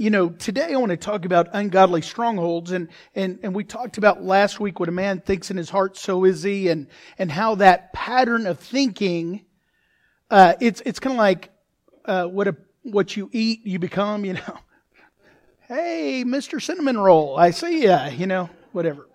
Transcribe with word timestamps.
you 0.00 0.08
know, 0.08 0.30
today 0.30 0.72
I 0.72 0.76
want 0.76 0.88
to 0.88 0.96
talk 0.96 1.26
about 1.26 1.48
ungodly 1.52 2.00
strongholds, 2.00 2.70
and 2.70 2.88
and 3.14 3.38
and 3.42 3.54
we 3.54 3.64
talked 3.64 3.98
about 3.98 4.22
last 4.22 4.58
week 4.58 4.80
what 4.80 4.88
a 4.88 4.92
man 4.92 5.20
thinks 5.20 5.50
in 5.50 5.58
his 5.58 5.68
heart, 5.68 5.94
so 5.98 6.24
is 6.24 6.42
he, 6.42 6.68
and 6.68 6.86
and 7.18 7.30
how 7.30 7.56
that 7.56 7.92
pattern 7.92 8.46
of 8.46 8.58
thinking, 8.58 9.44
uh, 10.30 10.54
it's 10.58 10.80
it's 10.86 11.00
kind 11.00 11.12
of 11.12 11.18
like 11.18 11.50
uh, 12.06 12.24
what 12.24 12.48
a 12.48 12.56
what 12.82 13.14
you 13.14 13.28
eat, 13.34 13.60
you 13.66 13.78
become. 13.78 14.24
You 14.24 14.32
know, 14.34 14.58
hey, 15.68 16.24
Mister 16.24 16.60
Cinnamon 16.60 16.96
Roll, 16.96 17.36
I 17.36 17.50
see 17.50 17.84
ya. 17.84 18.06
You 18.06 18.26
know, 18.26 18.48
whatever. 18.72 19.06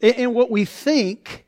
And, 0.00 0.14
and 0.14 0.34
what 0.36 0.52
we 0.52 0.64
think 0.64 1.46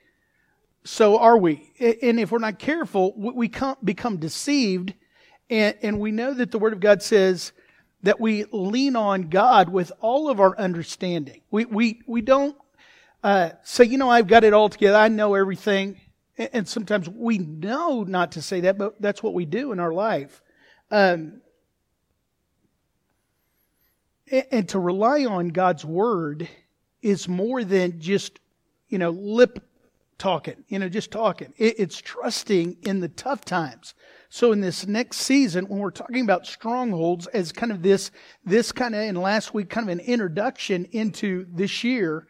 so 0.82 1.16
are 1.16 1.38
we. 1.38 1.70
And 1.78 2.18
if 2.18 2.32
we're 2.32 2.38
not 2.38 2.58
careful, 2.58 3.14
we 3.16 3.52
become 3.84 4.16
deceived. 4.16 4.94
And, 5.48 5.76
and 5.80 6.00
we 6.00 6.10
know 6.10 6.34
that 6.34 6.50
the 6.50 6.58
Word 6.58 6.72
of 6.72 6.80
God 6.80 7.02
says 7.02 7.52
that 8.02 8.20
we 8.20 8.44
lean 8.52 8.96
on 8.96 9.28
God 9.28 9.68
with 9.68 9.92
all 10.00 10.30
of 10.30 10.40
our 10.40 10.56
understanding. 10.56 11.40
We, 11.50 11.64
we, 11.64 12.02
we 12.06 12.20
don't 12.20 12.56
uh, 13.22 13.50
say, 13.64 13.84
you 13.84 13.98
know, 13.98 14.08
I've 14.08 14.28
got 14.28 14.44
it 14.44 14.52
all 14.52 14.68
together. 14.68 14.96
I 14.96 15.08
know 15.08 15.34
everything. 15.34 16.00
And 16.36 16.68
sometimes 16.68 17.08
we 17.08 17.38
know 17.38 18.04
not 18.04 18.32
to 18.32 18.42
say 18.42 18.60
that, 18.60 18.78
but 18.78 19.00
that's 19.02 19.22
what 19.22 19.34
we 19.34 19.44
do 19.44 19.72
in 19.72 19.80
our 19.80 19.92
life. 19.92 20.40
Um, 20.90 21.40
and 24.30 24.68
to 24.68 24.78
rely 24.78 25.24
on 25.24 25.48
God's 25.48 25.84
Word 25.84 26.48
is 27.02 27.28
more 27.28 27.64
than 27.64 27.98
just, 28.00 28.38
you 28.88 28.98
know, 28.98 29.10
lip 29.10 29.67
talking, 30.18 30.64
you 30.68 30.78
know, 30.78 30.88
just 30.88 31.10
talking. 31.10 31.52
it's 31.56 32.00
trusting 32.00 32.76
in 32.82 33.00
the 33.00 33.08
tough 33.08 33.44
times. 33.44 33.94
So 34.28 34.52
in 34.52 34.60
this 34.60 34.86
next 34.86 35.18
season, 35.18 35.66
when 35.66 35.78
we're 35.78 35.90
talking 35.90 36.22
about 36.22 36.46
strongholds 36.46 37.26
as 37.28 37.52
kind 37.52 37.72
of 37.72 37.82
this, 37.82 38.10
this 38.44 38.72
kind 38.72 38.94
of, 38.94 39.02
in 39.02 39.16
last 39.16 39.54
week, 39.54 39.70
kind 39.70 39.88
of 39.88 39.98
an 39.98 40.04
introduction 40.04 40.86
into 40.92 41.46
this 41.50 41.82
year, 41.82 42.26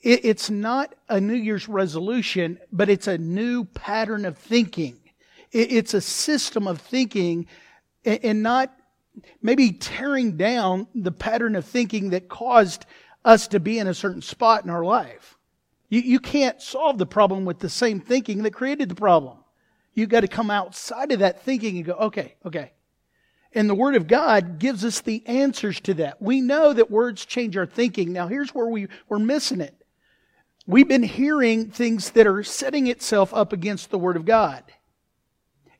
it's 0.00 0.50
not 0.50 0.94
a 1.08 1.20
New 1.20 1.34
Year's 1.34 1.68
resolution, 1.68 2.58
but 2.70 2.88
it's 2.88 3.08
a 3.08 3.18
new 3.18 3.64
pattern 3.64 4.24
of 4.24 4.38
thinking. 4.38 5.00
it's 5.52 5.94
a 5.94 6.00
system 6.00 6.66
of 6.66 6.80
thinking 6.80 7.46
and 8.04 8.42
not 8.42 8.72
maybe 9.42 9.72
tearing 9.72 10.36
down 10.36 10.86
the 10.94 11.12
pattern 11.12 11.56
of 11.56 11.64
thinking 11.64 12.10
that 12.10 12.28
caused 12.28 12.86
us 13.24 13.48
to 13.48 13.60
be 13.60 13.78
in 13.78 13.88
a 13.88 13.94
certain 13.94 14.22
spot 14.22 14.64
in 14.64 14.70
our 14.70 14.84
life. 14.84 15.35
You, 15.88 16.00
you 16.00 16.20
can't 16.20 16.60
solve 16.60 16.98
the 16.98 17.06
problem 17.06 17.44
with 17.44 17.60
the 17.60 17.68
same 17.68 18.00
thinking 18.00 18.42
that 18.42 18.52
created 18.52 18.88
the 18.88 18.94
problem. 18.94 19.38
You've 19.94 20.08
got 20.08 20.20
to 20.20 20.28
come 20.28 20.50
outside 20.50 21.12
of 21.12 21.20
that 21.20 21.42
thinking 21.42 21.76
and 21.76 21.86
go, 21.86 21.94
okay, 21.94 22.34
okay. 22.44 22.72
And 23.54 23.70
the 23.70 23.74
Word 23.74 23.94
of 23.94 24.06
God 24.06 24.58
gives 24.58 24.84
us 24.84 25.00
the 25.00 25.26
answers 25.26 25.80
to 25.80 25.94
that. 25.94 26.20
We 26.20 26.42
know 26.42 26.72
that 26.72 26.90
words 26.90 27.24
change 27.24 27.56
our 27.56 27.64
thinking. 27.64 28.12
Now, 28.12 28.28
here's 28.28 28.54
where 28.54 28.68
we, 28.68 28.88
we're 29.08 29.18
missing 29.18 29.62
it. 29.62 29.74
We've 30.66 30.88
been 30.88 31.04
hearing 31.04 31.70
things 31.70 32.10
that 32.10 32.26
are 32.26 32.42
setting 32.42 32.88
itself 32.88 33.32
up 33.32 33.52
against 33.52 33.90
the 33.90 33.98
Word 33.98 34.16
of 34.16 34.26
God. 34.26 34.64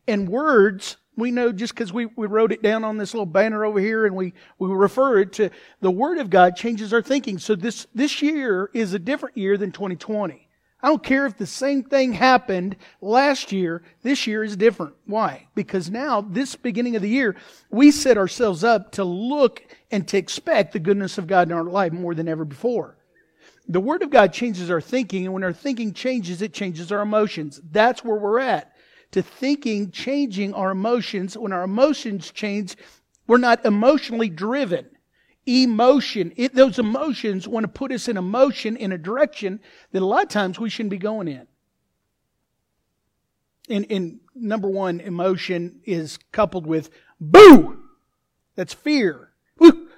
And 0.09 0.29
words 0.29 0.97
we 1.17 1.31
know 1.31 1.51
just 1.51 1.75
because 1.75 1.93
we, 1.93 2.07
we 2.07 2.27
wrote 2.27 2.53
it 2.53 2.63
down 2.63 2.85
on 2.85 2.99
this 2.99 3.15
little 3.15 3.27
banner 3.27 3.65
over 3.65 3.81
here 3.81 4.07
and 4.07 4.15
we, 4.15 4.35
we 4.59 4.69
refer 4.69 5.21
it 5.21 5.33
to 5.35 5.51
the 5.81 5.91
Word 5.91 6.19
of 6.19 6.31
God 6.31 6.57
changes 6.57 6.93
our 6.93 7.03
thinking. 7.03 7.39
So 7.39 7.55
this, 7.55 7.87
this 7.95 8.21
year 8.23 8.71
is 8.75 8.93
a 8.93 8.99
different 8.99 9.37
year 9.37 9.57
than 9.57 9.73
2020. 9.73 10.47
I 10.83 10.89
don't 10.89 11.03
care 11.03 11.25
if 11.25 11.39
the 11.39 11.47
same 11.47 11.83
thing 11.83 12.13
happened 12.13 12.77
last 13.01 13.51
year, 13.51 13.83
this 14.03 14.27
year 14.27 14.45
is 14.45 14.57
different. 14.57 14.95
Why? 15.07 15.49
Because 15.55 15.91
now, 15.91 16.21
this 16.21 16.55
beginning 16.55 16.97
of 16.97 17.03
the 17.03 17.09
year, 17.09 17.35
we 17.71 17.91
set 17.91 18.19
ourselves 18.19 18.63
up 18.63 18.93
to 18.93 19.03
look 19.03 19.65
and 19.91 20.07
to 20.09 20.19
expect 20.19 20.75
the 20.75 20.79
goodness 20.79 21.17
of 21.17 21.27
God 21.27 21.49
in 21.49 21.57
our 21.57 21.65
life 21.65 21.93
more 21.93 22.15
than 22.15 22.29
ever 22.29 22.45
before. 22.45 22.99
The 23.67 23.81
Word 23.81 24.03
of 24.03 24.11
God 24.11 24.35
changes 24.35 24.71
our 24.71 24.83
thinking, 24.83 25.25
and 25.25 25.33
when 25.33 25.43
our 25.43 25.53
thinking 25.53 25.93
changes, 25.95 26.43
it 26.43 26.53
changes 26.53 26.93
our 26.93 27.01
emotions. 27.01 27.61
That's 27.73 28.05
where 28.05 28.17
we're 28.17 28.39
at 28.39 28.76
to 29.13 29.23
thinking 29.23 29.91
changing 29.91 30.55
our 30.55 30.71
emotions. 30.71 31.37
When 31.37 31.53
our 31.53 31.65
emotions 31.65 32.31
change, 32.31 32.77
we're 33.27 33.39
not 33.39 33.65
emotionally 33.65 34.29
driven. 34.29 34.87
Emotion, 35.47 36.33
it, 36.37 36.55
those 36.55 36.79
emotions 36.79 37.47
want 37.47 37.65
to 37.65 37.69
put 37.69 37.93
us 37.93 38.09
in 38.09 38.17
a 38.17 38.23
motion 38.23 38.77
in 38.77 38.93
a 38.93 38.99
direction 38.99 39.61
that 39.93 40.03
a 40.03 40.05
lot 40.05 40.25
of 40.25 40.29
times 40.29 40.59
we 40.59 40.69
shouldn't 40.69 40.91
be 40.91 40.99
going 40.99 41.29
in. 41.29 41.47
And, 43.69 43.87
and 43.91 44.21
number 44.35 44.69
one, 44.69 45.01
emotion 45.01 45.81
is 45.85 46.19
coupled 46.33 46.67
with 46.67 46.91
boo. 47.21 47.79
That's 48.55 48.75
fear. 48.75 49.31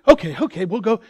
Okay, 0.07 0.37
okay, 0.41 0.65
we'll 0.65 0.81
go 0.81 1.01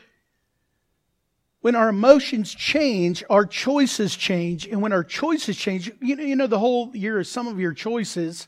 when 1.61 1.75
our 1.75 1.89
emotions 1.89 2.55
change, 2.55 3.25
our 3.29 3.45
choices 3.45 4.15
change. 4.15 4.67
And 4.67 4.81
when 4.81 4.93
our 4.93 5.03
choices 5.03 5.57
change, 5.57 5.91
you 6.01 6.17
know, 6.17 6.23
you 6.23 6.37
know 6.37 6.47
the 6.47 6.59
whole 6.59 6.95
year 6.95 7.19
of 7.19 7.27
some 7.27 7.49
of 7.49 7.59
your 7.59 7.73
choices, 7.73 8.47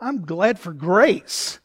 I'm 0.00 0.22
glad 0.22 0.58
for 0.58 0.72
grace. 0.72 1.60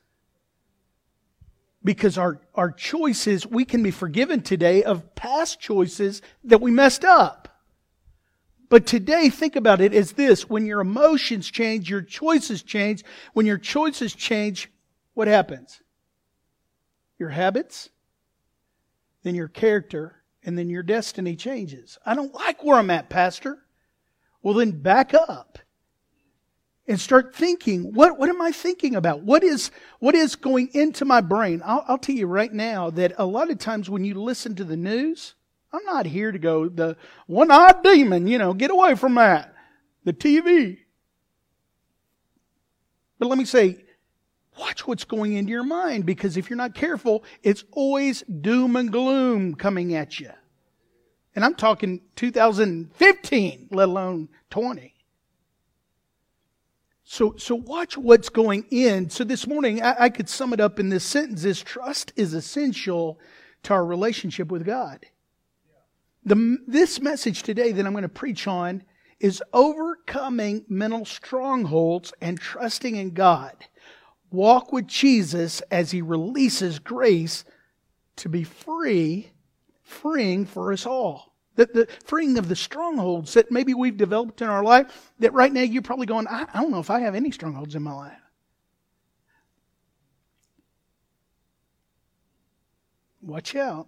Because 1.83 2.17
our, 2.17 2.39
our 2.53 2.71
choices, 2.71 3.47
we 3.47 3.65
can 3.65 3.81
be 3.81 3.91
forgiven 3.91 4.41
today 4.41 4.83
of 4.83 5.15
past 5.15 5.59
choices 5.59 6.21
that 6.43 6.61
we 6.61 6.71
messed 6.71 7.05
up. 7.05 7.47
But 8.67 8.85
today, 8.85 9.29
think 9.29 9.55
about 9.55 9.81
it 9.81 9.95
as 9.95 10.11
this. 10.11 10.47
When 10.47 10.67
your 10.67 10.81
emotions 10.81 11.49
change, 11.49 11.89
your 11.89 12.03
choices 12.03 12.61
change. 12.61 13.03
When 13.33 13.47
your 13.47 13.57
choices 13.57 14.13
change, 14.13 14.69
what 15.15 15.27
happens? 15.27 15.81
Your 17.17 17.29
habits, 17.29 17.89
then 19.23 19.33
your 19.33 19.47
character, 19.47 20.18
and 20.43 20.57
then 20.57 20.69
your 20.69 20.83
destiny 20.83 21.35
changes. 21.35 21.97
I 22.05 22.15
don't 22.15 22.33
like 22.33 22.63
where 22.63 22.77
I'm 22.77 22.89
at, 22.89 23.09
Pastor. 23.09 23.59
Well, 24.41 24.53
then 24.53 24.71
back 24.71 25.13
up 25.13 25.59
and 26.87 26.99
start 26.99 27.35
thinking 27.35 27.93
what, 27.93 28.17
what 28.17 28.29
am 28.29 28.41
I 28.41 28.51
thinking 28.51 28.95
about? 28.95 29.21
What 29.21 29.43
is, 29.43 29.69
what 29.99 30.15
is 30.15 30.35
going 30.35 30.69
into 30.73 31.05
my 31.05 31.21
brain? 31.21 31.61
I'll, 31.65 31.85
I'll 31.87 31.97
tell 31.97 32.15
you 32.15 32.25
right 32.25 32.51
now 32.51 32.89
that 32.91 33.13
a 33.17 33.25
lot 33.25 33.51
of 33.51 33.59
times 33.59 33.89
when 33.89 34.05
you 34.05 34.15
listen 34.15 34.55
to 34.55 34.63
the 34.63 34.77
news, 34.77 35.35
I'm 35.71 35.83
not 35.83 36.05
here 36.05 36.31
to 36.31 36.39
go, 36.39 36.67
the 36.67 36.97
one 37.27 37.51
eyed 37.51 37.83
demon, 37.83 38.27
you 38.27 38.37
know, 38.37 38.53
get 38.53 38.71
away 38.71 38.95
from 38.95 39.15
that. 39.15 39.53
The 40.03 40.13
TV. 40.13 40.79
But 43.19 43.27
let 43.27 43.37
me 43.37 43.45
say, 43.45 43.83
watch 44.59 44.85
what's 44.85 45.05
going 45.05 45.33
into 45.33 45.51
your 45.51 45.63
mind 45.63 46.05
because 46.05 46.37
if 46.37 46.49
you're 46.49 46.57
not 46.57 46.75
careful, 46.75 47.23
it's 47.41 47.63
always 47.71 48.21
doom 48.23 48.75
and 48.75 48.91
gloom 48.91 49.55
coming 49.55 49.95
at 49.95 50.19
you. 50.19 50.31
And 51.35 51.45
I'm 51.45 51.55
talking 51.55 52.01
2015, 52.17 53.69
let 53.71 53.87
alone 53.87 54.29
20. 54.49 54.93
So, 57.03 57.35
so 57.37 57.55
watch 57.55 57.97
what's 57.97 58.29
going 58.29 58.65
in. 58.69 59.09
So 59.09 59.23
this 59.23 59.47
morning, 59.47 59.81
I, 59.81 59.95
I 59.99 60.09
could 60.09 60.29
sum 60.29 60.53
it 60.53 60.59
up 60.59 60.79
in 60.79 60.89
this 60.89 61.03
sentence 61.03 61.45
is 61.45 61.61
trust 61.61 62.11
is 62.15 62.33
essential 62.33 63.19
to 63.63 63.73
our 63.73 63.85
relationship 63.85 64.51
with 64.51 64.65
God. 64.65 65.05
The, 66.25 66.57
this 66.67 66.99
message 66.99 67.43
today 67.43 67.71
that 67.71 67.85
I'm 67.85 67.93
going 67.93 68.03
to 68.03 68.09
preach 68.09 68.45
on 68.45 68.83
is 69.19 69.41
overcoming 69.53 70.65
mental 70.69 71.05
strongholds 71.05 72.13
and 72.21 72.39
trusting 72.39 72.95
in 72.95 73.11
God 73.11 73.55
walk 74.31 74.71
with 74.71 74.87
Jesus 74.87 75.61
as 75.71 75.91
he 75.91 76.01
releases 76.01 76.79
grace 76.79 77.43
to 78.17 78.29
be 78.29 78.43
free, 78.43 79.31
freeing 79.81 80.45
for 80.45 80.71
us 80.71 80.85
all. 80.85 81.35
The, 81.55 81.65
the 81.65 81.87
freeing 82.05 82.37
of 82.37 82.47
the 82.47 82.55
strongholds 82.55 83.33
that 83.33 83.51
maybe 83.51 83.73
we've 83.73 83.97
developed 83.97 84.41
in 84.41 84.47
our 84.47 84.63
life 84.63 85.11
that 85.19 85.33
right 85.33 85.51
now 85.51 85.61
you're 85.61 85.81
probably 85.81 86.05
going, 86.05 86.27
I, 86.27 86.45
I 86.53 86.61
don't 86.61 86.71
know 86.71 86.79
if 86.79 86.89
I 86.89 87.01
have 87.01 87.15
any 87.15 87.31
strongholds 87.31 87.75
in 87.75 87.83
my 87.83 87.93
life. 87.93 88.17
Watch 93.21 93.55
out. 93.55 93.87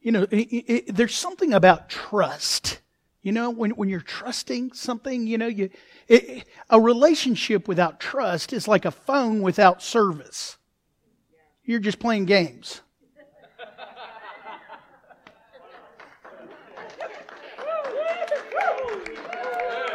You 0.00 0.10
know, 0.10 0.22
it, 0.32 0.36
it, 0.36 0.94
there's 0.96 1.14
something 1.14 1.52
about 1.52 1.88
trust. 1.88 2.81
You 3.22 3.30
know, 3.30 3.50
when, 3.50 3.70
when 3.72 3.88
you're 3.88 4.00
trusting 4.00 4.72
something, 4.72 5.28
you 5.28 5.38
know, 5.38 5.46
you, 5.46 5.70
it, 6.08 6.44
a 6.68 6.80
relationship 6.80 7.68
without 7.68 8.00
trust 8.00 8.52
is 8.52 8.66
like 8.66 8.84
a 8.84 8.90
phone 8.90 9.42
without 9.42 9.80
service. 9.80 10.56
You're 11.64 11.78
just 11.78 12.00
playing 12.00 12.24
games. 12.24 12.80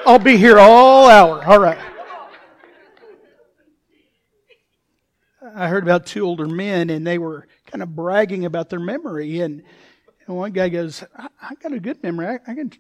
I'll 0.06 0.20
be 0.20 0.38
here 0.38 0.58
all 0.58 1.10
hour. 1.10 1.44
All 1.44 1.60
right. 1.60 1.78
I 5.54 5.68
heard 5.68 5.84
about 5.84 6.06
two 6.06 6.26
older 6.26 6.48
men, 6.48 6.90
and 6.90 7.06
they 7.06 7.18
were 7.18 7.46
kind 7.66 7.84
of 7.84 7.94
bragging 7.94 8.46
about 8.46 8.70
their 8.70 8.80
memory. 8.80 9.42
And, 9.42 9.64
and 10.26 10.38
one 10.38 10.54
guy 10.54 10.70
goes, 10.70 11.04
I, 11.18 11.28
I 11.42 11.56
got 11.56 11.74
a 11.74 11.80
good 11.82 12.02
memory. 12.02 12.28
I, 12.28 12.40
I 12.48 12.56
can 12.56 12.72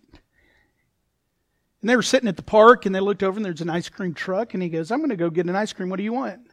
And 1.88 1.92
they 1.94 1.96
were 1.96 2.04
sitting 2.04 2.28
at 2.28 2.36
the 2.36 2.44
park 2.44 2.86
and 2.86 2.94
they 2.94 3.00
looked 3.00 3.24
over 3.24 3.38
and 3.38 3.46
there's 3.46 3.62
an 3.62 3.70
ice 3.70 3.88
cream 3.88 4.14
truck 4.14 4.54
and 4.54 4.62
he 4.62 4.68
goes, 4.68 4.92
I'm 4.92 4.98
going 4.98 5.10
to 5.10 5.16
go 5.16 5.30
get 5.30 5.46
an 5.46 5.56
ice 5.56 5.72
cream. 5.72 5.88
What 5.88 5.96
do 5.96 6.04
you 6.04 6.12
want? 6.12 6.42
He 6.46 6.52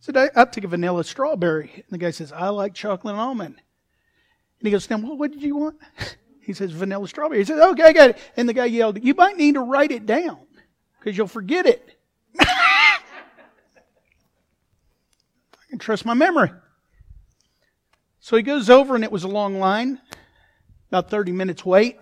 said, 0.00 0.16
I, 0.16 0.28
will 0.34 0.46
take 0.46 0.64
a 0.64 0.66
vanilla 0.66 1.04
strawberry. 1.04 1.70
And 1.72 1.84
the 1.88 1.98
guy 1.98 2.10
says, 2.10 2.32
I 2.32 2.48
like 2.48 2.74
chocolate 2.74 3.12
and 3.12 3.20
almond. 3.20 3.54
And 3.54 4.66
he 4.66 4.72
goes, 4.72 4.90
now 4.90 4.98
what 4.98 5.30
did 5.30 5.40
you 5.40 5.54
want? 5.54 5.76
He 6.40 6.52
says, 6.52 6.72
vanilla 6.72 7.06
strawberry. 7.06 7.38
He 7.38 7.44
says, 7.44 7.60
okay, 7.60 7.84
I 7.84 7.92
got 7.92 8.10
it. 8.10 8.18
And 8.36 8.48
the 8.48 8.52
guy 8.52 8.64
yelled, 8.64 9.00
you 9.04 9.14
might 9.14 9.36
need 9.36 9.54
to 9.54 9.60
write 9.60 9.92
it 9.92 10.04
down 10.04 10.40
because 10.98 11.16
you'll 11.16 11.28
forget 11.28 11.66
it. 11.66 11.96
I 12.40 12.98
can 15.70 15.78
trust 15.78 16.04
my 16.04 16.14
memory. 16.14 16.50
So 18.18 18.36
he 18.36 18.42
goes 18.42 18.68
over 18.68 18.96
and 18.96 19.04
it 19.04 19.12
was 19.12 19.22
a 19.22 19.28
long 19.28 19.60
line, 19.60 20.00
about 20.88 21.10
30 21.10 21.30
minutes 21.30 21.64
wait. 21.64 21.98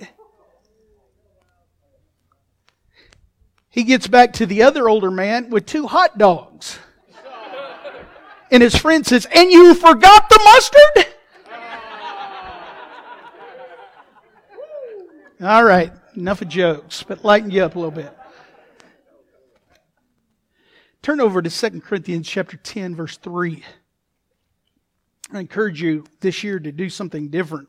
He 3.71 3.85
gets 3.85 4.09
back 4.09 4.33
to 4.35 4.47
the 4.47 4.65
other 4.65 4.89
older 4.89 5.11
man 5.11 5.49
with 5.49 5.65
two 5.65 5.87
hot 5.87 6.19
dogs. 6.19 6.79
And 8.51 8.63
his 8.63 8.75
friend 8.75 9.07
says, 9.07 9.27
And 9.33 9.51
you 9.51 9.75
forgot 9.75 10.29
the 10.29 10.41
mustard? 10.45 11.07
All 15.43 15.65
right, 15.65 15.93
enough 16.17 16.43
of 16.43 16.49
jokes, 16.49 17.03
but 17.03 17.25
lighten 17.25 17.51
you 17.51 17.65
up 17.65 17.75
a 17.75 17.79
little 17.79 17.91
bit. 17.93 18.15
Turn 21.01 21.21
over 21.21 21.41
to 21.41 21.49
2 21.49 21.81
Corinthians 21.81 22.29
chapter 22.29 22.59
10, 22.59 22.95
verse 22.95 23.17
3. 23.17 23.65
I 25.33 25.41
encourage 25.41 25.81
you 25.81 26.05
this 26.21 26.45
year 26.45 26.59
to 26.59 26.73
do 26.73 26.91
something 26.91 27.31
different. 27.31 27.69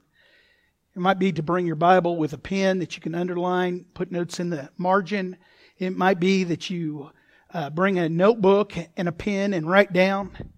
It 0.96 1.00
might 1.00 1.20
be 1.20 1.32
to 1.32 1.44
bring 1.44 1.66
your 1.66 1.78
Bible 1.78 2.18
with 2.18 2.34
a 2.34 2.38
pen 2.38 2.80
that 2.80 2.98
you 2.98 3.02
can 3.02 3.16
underline, 3.16 3.86
put 3.94 4.12
notes 4.12 4.42
in 4.42 4.50
the 4.50 4.70
margin. 4.78 5.38
It 5.82 5.98
might 5.98 6.20
be 6.20 6.44
that 6.44 6.70
you 6.70 7.10
uh, 7.52 7.72
bring 7.72 7.98
a 7.98 8.08
notebook 8.08 8.74
and 8.96 9.08
a 9.08 9.12
pen 9.12 9.52
and 9.56 9.68
write 9.68 9.92
down. 9.92 10.54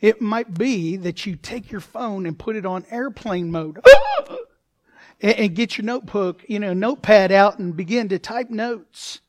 It 0.00 0.22
might 0.22 0.56
be 0.56 0.96
that 0.98 1.26
you 1.26 1.34
take 1.34 1.72
your 1.72 1.80
phone 1.80 2.26
and 2.26 2.38
put 2.38 2.54
it 2.54 2.64
on 2.64 2.86
airplane 2.88 3.50
mode 3.50 3.80
and, 5.20 5.34
and 5.34 5.56
get 5.56 5.76
your 5.76 5.84
notebook, 5.84 6.44
you 6.46 6.60
know, 6.60 6.74
notepad 6.74 7.32
out 7.32 7.58
and 7.58 7.76
begin 7.76 8.08
to 8.10 8.20
type 8.20 8.50
notes 8.50 9.20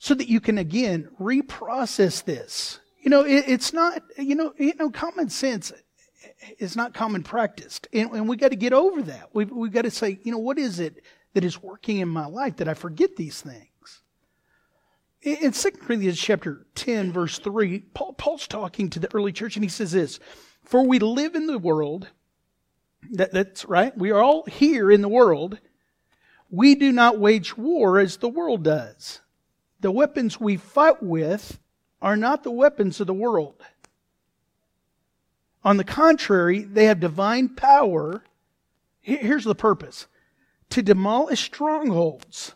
so 0.00 0.14
that 0.14 0.28
you 0.28 0.40
can 0.40 0.58
again 0.58 1.08
reprocess 1.20 2.24
this. 2.24 2.80
You 3.00 3.10
know, 3.10 3.24
it, 3.24 3.44
it's 3.46 3.72
not, 3.72 4.02
you 4.16 4.34
know, 4.34 4.52
you 4.58 4.74
know, 4.80 4.90
common 4.90 5.28
sense 5.28 5.72
is 6.58 6.74
not 6.74 6.92
common 6.92 7.22
practice, 7.22 7.80
and, 7.92 8.10
and 8.10 8.28
we 8.28 8.36
got 8.36 8.50
to 8.50 8.56
get 8.56 8.72
over 8.72 9.00
that. 9.02 9.28
We've, 9.32 9.48
we've 9.48 9.72
got 9.72 9.82
to 9.82 9.92
say, 9.92 10.18
you 10.24 10.32
know, 10.32 10.38
what 10.38 10.58
is 10.58 10.80
it 10.80 11.04
that 11.34 11.44
is 11.44 11.62
working 11.62 11.98
in 11.98 12.08
my 12.08 12.26
life 12.26 12.56
that 12.56 12.66
I 12.66 12.74
forget 12.74 13.14
these 13.14 13.40
things? 13.40 13.68
In 15.34 15.52
2 15.52 15.70
Corinthians 15.72 16.18
chapter 16.18 16.66
10, 16.74 17.12
verse 17.12 17.38
3, 17.38 17.80
Paul, 17.92 18.14
Paul's 18.14 18.48
talking 18.48 18.88
to 18.90 18.98
the 18.98 19.14
early 19.14 19.30
church 19.30 19.56
and 19.56 19.64
he 19.64 19.68
says 19.68 19.92
this 19.92 20.20
For 20.62 20.86
we 20.86 20.98
live 20.98 21.34
in 21.34 21.46
the 21.46 21.58
world, 21.58 22.08
that, 23.10 23.32
that's 23.32 23.66
right, 23.66 23.96
we 23.96 24.10
are 24.10 24.22
all 24.22 24.44
here 24.44 24.90
in 24.90 25.02
the 25.02 25.08
world. 25.08 25.58
We 26.50 26.74
do 26.74 26.92
not 26.92 27.18
wage 27.18 27.58
war 27.58 27.98
as 27.98 28.16
the 28.16 28.28
world 28.28 28.62
does. 28.62 29.20
The 29.80 29.90
weapons 29.90 30.40
we 30.40 30.56
fight 30.56 31.02
with 31.02 31.58
are 32.00 32.16
not 32.16 32.42
the 32.42 32.50
weapons 32.50 32.98
of 32.98 33.06
the 33.06 33.12
world. 33.12 33.62
On 35.62 35.76
the 35.76 35.84
contrary, 35.84 36.62
they 36.62 36.86
have 36.86 37.00
divine 37.00 37.50
power. 37.50 38.22
Here's 39.00 39.44
the 39.44 39.54
purpose 39.54 40.06
to 40.70 40.82
demolish 40.82 41.44
strongholds 41.44 42.54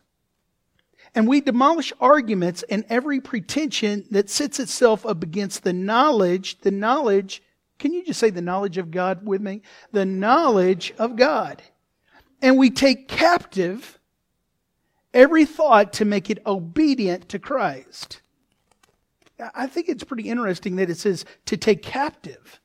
and 1.15 1.29
we 1.29 1.41
demolish 1.41 1.93
arguments 2.01 2.63
and 2.65 2.85
every 2.89 3.21
pretension 3.21 4.05
that 4.11 4.31
sits 4.31 4.59
itself 4.59 5.05
up 5.05 5.23
against 5.23 5.63
the 5.63 5.73
knowledge, 5.73 6.59
the 6.61 6.71
knowledge, 6.71 7.43
can 7.79 7.93
you 7.93 8.05
just 8.05 8.21
say 8.21 8.31
the 8.31 8.41
knowledge 8.41 8.79
of 8.79 8.91
God 8.91 9.27
with 9.27 9.41
me? 9.41 9.63
The 9.91 10.05
knowledge 10.05 10.95
of 10.99 11.17
God. 11.17 11.63
And 12.41 12.57
we 12.57 12.71
take 12.71 13.09
captive 13.09 13.99
every 15.13 15.45
thought 15.45 15.93
to 15.95 16.05
make 16.05 16.31
it 16.31 16.45
obedient 16.47 17.29
to 17.31 17.39
Christ. 17.39 18.21
I 19.55 19.67
think 19.67 19.89
it's 19.89 20.05
pretty 20.05 20.29
interesting 20.29 20.77
that 20.77 20.91
it 20.91 20.97
says 20.97 21.25
to 21.47 21.57
take 21.57 21.83
captive. 21.83 22.61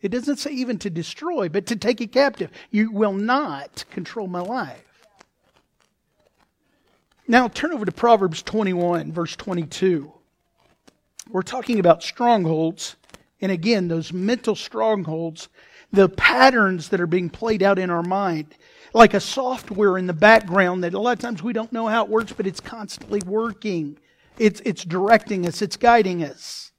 It 0.00 0.10
doesn't 0.10 0.36
say 0.38 0.52
even 0.52 0.78
to 0.78 0.90
destroy, 0.90 1.48
but 1.48 1.66
to 1.66 1.76
take 1.76 2.00
it 2.00 2.12
captive. 2.12 2.50
You 2.70 2.90
will 2.90 3.12
not 3.12 3.84
control 3.90 4.28
my 4.28 4.40
life. 4.40 4.89
Now 7.30 7.46
turn 7.46 7.72
over 7.72 7.84
to 7.84 7.92
Proverbs 7.92 8.42
21, 8.42 9.12
verse 9.12 9.36
22. 9.36 10.12
We're 11.30 11.42
talking 11.42 11.78
about 11.78 12.02
strongholds. 12.02 12.96
And 13.40 13.52
again, 13.52 13.86
those 13.86 14.12
mental 14.12 14.56
strongholds, 14.56 15.48
the 15.92 16.08
patterns 16.08 16.88
that 16.88 17.00
are 17.00 17.06
being 17.06 17.30
played 17.30 17.62
out 17.62 17.78
in 17.78 17.88
our 17.88 18.02
mind, 18.02 18.56
like 18.94 19.14
a 19.14 19.20
software 19.20 19.96
in 19.96 20.08
the 20.08 20.12
background 20.12 20.82
that 20.82 20.92
a 20.92 20.98
lot 20.98 21.12
of 21.12 21.18
times 21.20 21.40
we 21.40 21.52
don't 21.52 21.72
know 21.72 21.86
how 21.86 22.02
it 22.02 22.10
works, 22.10 22.32
but 22.32 22.48
it's 22.48 22.58
constantly 22.58 23.20
working. 23.24 23.96
It's, 24.36 24.60
it's 24.64 24.84
directing 24.84 25.46
us, 25.46 25.62
it's 25.62 25.76
guiding 25.76 26.24
us. 26.24 26.72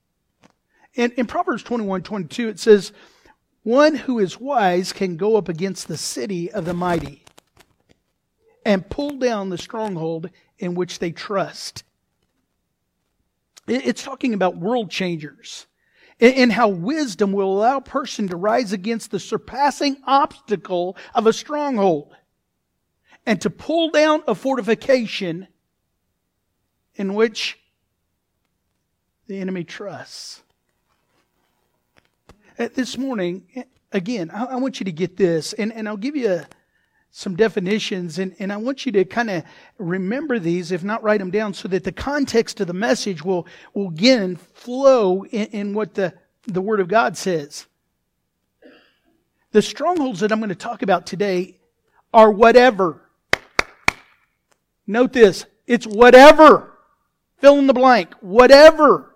And 0.98 1.14
in 1.14 1.28
Proverbs 1.28 1.64
21, 1.64 2.02
22, 2.02 2.50
it 2.50 2.60
says, 2.60 2.92
One 3.64 3.96
who 3.96 4.20
is 4.20 4.38
wise 4.38 4.92
can 4.92 5.16
go 5.16 5.38
up 5.38 5.48
against 5.48 5.88
the 5.88 5.96
city 5.96 6.52
of 6.52 6.66
the 6.66 6.74
mighty 6.74 7.21
and 8.66 8.90
pull 8.90 9.18
down 9.18 9.50
the 9.50 9.58
stronghold 9.58 10.30
in 10.60 10.76
which 10.76 11.00
they 11.00 11.12
trust. 11.12 11.84
It's 13.68 14.04
talking 14.04 14.34
about 14.34 14.58
world 14.58 14.90
changers 14.90 15.68
and 16.20 16.52
how 16.52 16.68
wisdom 16.68 17.32
will 17.32 17.52
allow 17.52 17.78
a 17.78 17.82
person 17.82 18.28
to 18.28 18.36
rise 18.36 18.74
against 18.74 19.12
the 19.12 19.20
surpassing 19.20 19.98
obstacle 20.06 20.96
of 21.16 21.26
a 21.26 21.34
stronghold 21.34 22.16
and 23.26 23.42
to 23.42 23.50
pull 23.50 23.90
down 23.90 24.24
a 24.28 24.36
fortification 24.36 25.48
in 26.96 27.14
which 27.16 27.60
the 29.28 29.40
enemy 29.40 29.64
trusts. 29.64 30.44
Uh, 32.60 32.70
this 32.76 32.98
morning, 32.98 33.66
again, 33.92 34.30
I, 34.30 34.56
want 34.58 34.80
you 34.80 34.84
to 34.86 34.92
get 34.92 35.18
this, 35.18 35.54
and, 35.54 35.72
and 35.74 35.88
I'll 35.88 35.98
give 35.98 36.16
you 36.16 36.32
a, 36.32 36.46
some 37.12 37.36
definitions, 37.36 38.20
and, 38.20 38.34
and 38.40 38.54
I 38.54 38.58
want 38.58 38.86
you 38.86 38.92
to 38.94 39.04
kind 39.04 39.30
of 39.30 39.44
remember 39.78 40.40
these, 40.40 40.72
if 40.72 40.84
not 40.84 41.04
write 41.04 41.20
them 41.20 41.30
down, 41.30 41.54
so 41.54 41.68
that 41.68 41.84
the 41.84 41.92
context 41.92 42.62
of 42.62 42.68
the 42.68 42.74
message 42.74 43.24
will, 43.24 43.46
will 43.74 43.90
again 43.90 44.38
flow 44.38 45.26
in, 45.26 45.48
in 45.48 45.74
what 45.74 45.94
the, 45.94 46.14
the 46.48 46.62
Word 46.62 46.80
of 46.80 46.88
God 46.88 47.18
says. 47.18 47.68
The 49.52 49.62
strongholds 49.62 50.22
that 50.22 50.32
I'm 50.32 50.40
going 50.40 50.50
to 50.50 50.56
talk 50.56 50.82
about 50.82 51.06
today 51.06 51.58
are 52.14 52.32
whatever. 52.32 53.02
Note 54.88 55.14
this 55.14 55.46
it's 55.68 55.86
whatever. 55.86 56.78
Fill 57.40 57.60
in 57.60 57.68
the 57.68 57.74
blank. 57.74 58.14
Whatever 58.22 59.16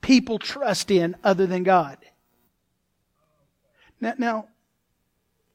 people 0.00 0.38
trust 0.38 0.90
in 0.90 1.16
other 1.24 1.46
than 1.46 1.62
God. 1.62 1.98
Now, 4.00 4.14
now 4.18 4.48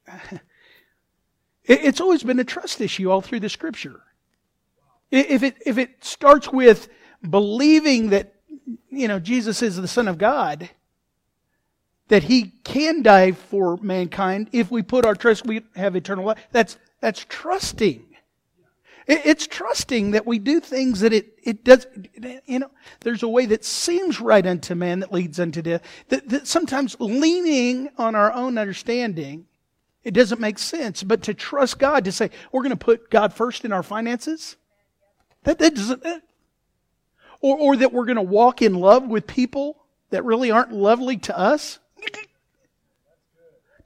It's 1.70 2.02
always 2.02 2.24
been 2.24 2.40
a 2.40 2.44
trust 2.44 2.82
issue 2.82 3.12
all 3.12 3.22
through 3.22 3.42
the 3.42 3.50
scripture. 3.50 4.02
If 5.12 5.44
it, 5.44 5.56
if 5.66 5.78
it 5.78 6.04
starts 6.04 6.52
with 6.52 6.90
believing 7.28 8.10
that, 8.10 8.34
you 8.90 9.08
know, 9.08 9.20
Jesus 9.20 9.62
is 9.62 9.76
the 9.76 9.88
Son 9.88 10.08
of 10.08 10.18
God, 10.18 10.70
that 12.08 12.24
he 12.24 12.54
can 12.64 13.04
die 13.04 13.34
for 13.34 13.78
mankind 13.78 14.50
if 14.52 14.72
we 14.72 14.82
put 14.82 15.06
our 15.06 15.14
trust, 15.14 15.46
we 15.46 15.62
have 15.76 15.96
eternal 15.96 16.26
life. 16.26 16.40
That's, 16.52 16.78
that's 17.02 17.24
trusting. 17.30 18.04
It's 19.06 19.46
trusting 19.46 20.12
that 20.12 20.26
we 20.26 20.40
do 20.40 20.60
things 20.60 21.02
that 21.02 21.14
it, 21.14 21.38
it 21.44 21.64
does, 21.64 21.86
you 22.48 22.60
know, 22.60 22.72
there's 23.02 23.24
a 23.24 23.28
way 23.28 23.46
that 23.48 23.64
seems 23.64 24.20
right 24.20 24.46
unto 24.46 24.74
man 24.74 25.00
that 25.00 25.12
leads 25.12 25.40
unto 25.40 25.62
death. 25.62 25.82
That, 26.10 26.30
that 26.30 26.48
sometimes 26.48 26.96
leaning 27.00 27.90
on 27.98 28.16
our 28.16 28.32
own 28.34 28.58
understanding 28.58 29.46
it 30.04 30.14
doesn't 30.14 30.40
make 30.40 30.60
sense. 30.60 31.04
But 31.04 31.24
to 31.24 31.34
trust 31.34 31.80
God, 31.80 32.06
to 32.06 32.12
say, 32.12 32.30
we're 32.52 32.64
going 32.64 32.72
to 32.72 32.78
put 32.78 33.10
God 33.10 33.34
first 33.34 33.66
in 33.66 33.72
our 33.72 33.84
finances, 33.84 34.56
that, 35.44 35.60
that 35.60 35.76
doesn't, 35.76 36.04
that, 36.04 36.22
or, 37.42 37.58
or 37.58 37.76
that 37.78 37.94
we're 37.94 38.06
going 38.06 38.16
to 38.16 38.22
walk 38.22 38.62
in 38.62 38.76
love 38.76 39.08
with 39.08 39.28
people 39.28 39.78
that 40.10 40.26
really 40.26 40.52
aren't 40.52 40.72
lovely 40.72 41.18
to 41.18 41.38
us. 41.38 41.80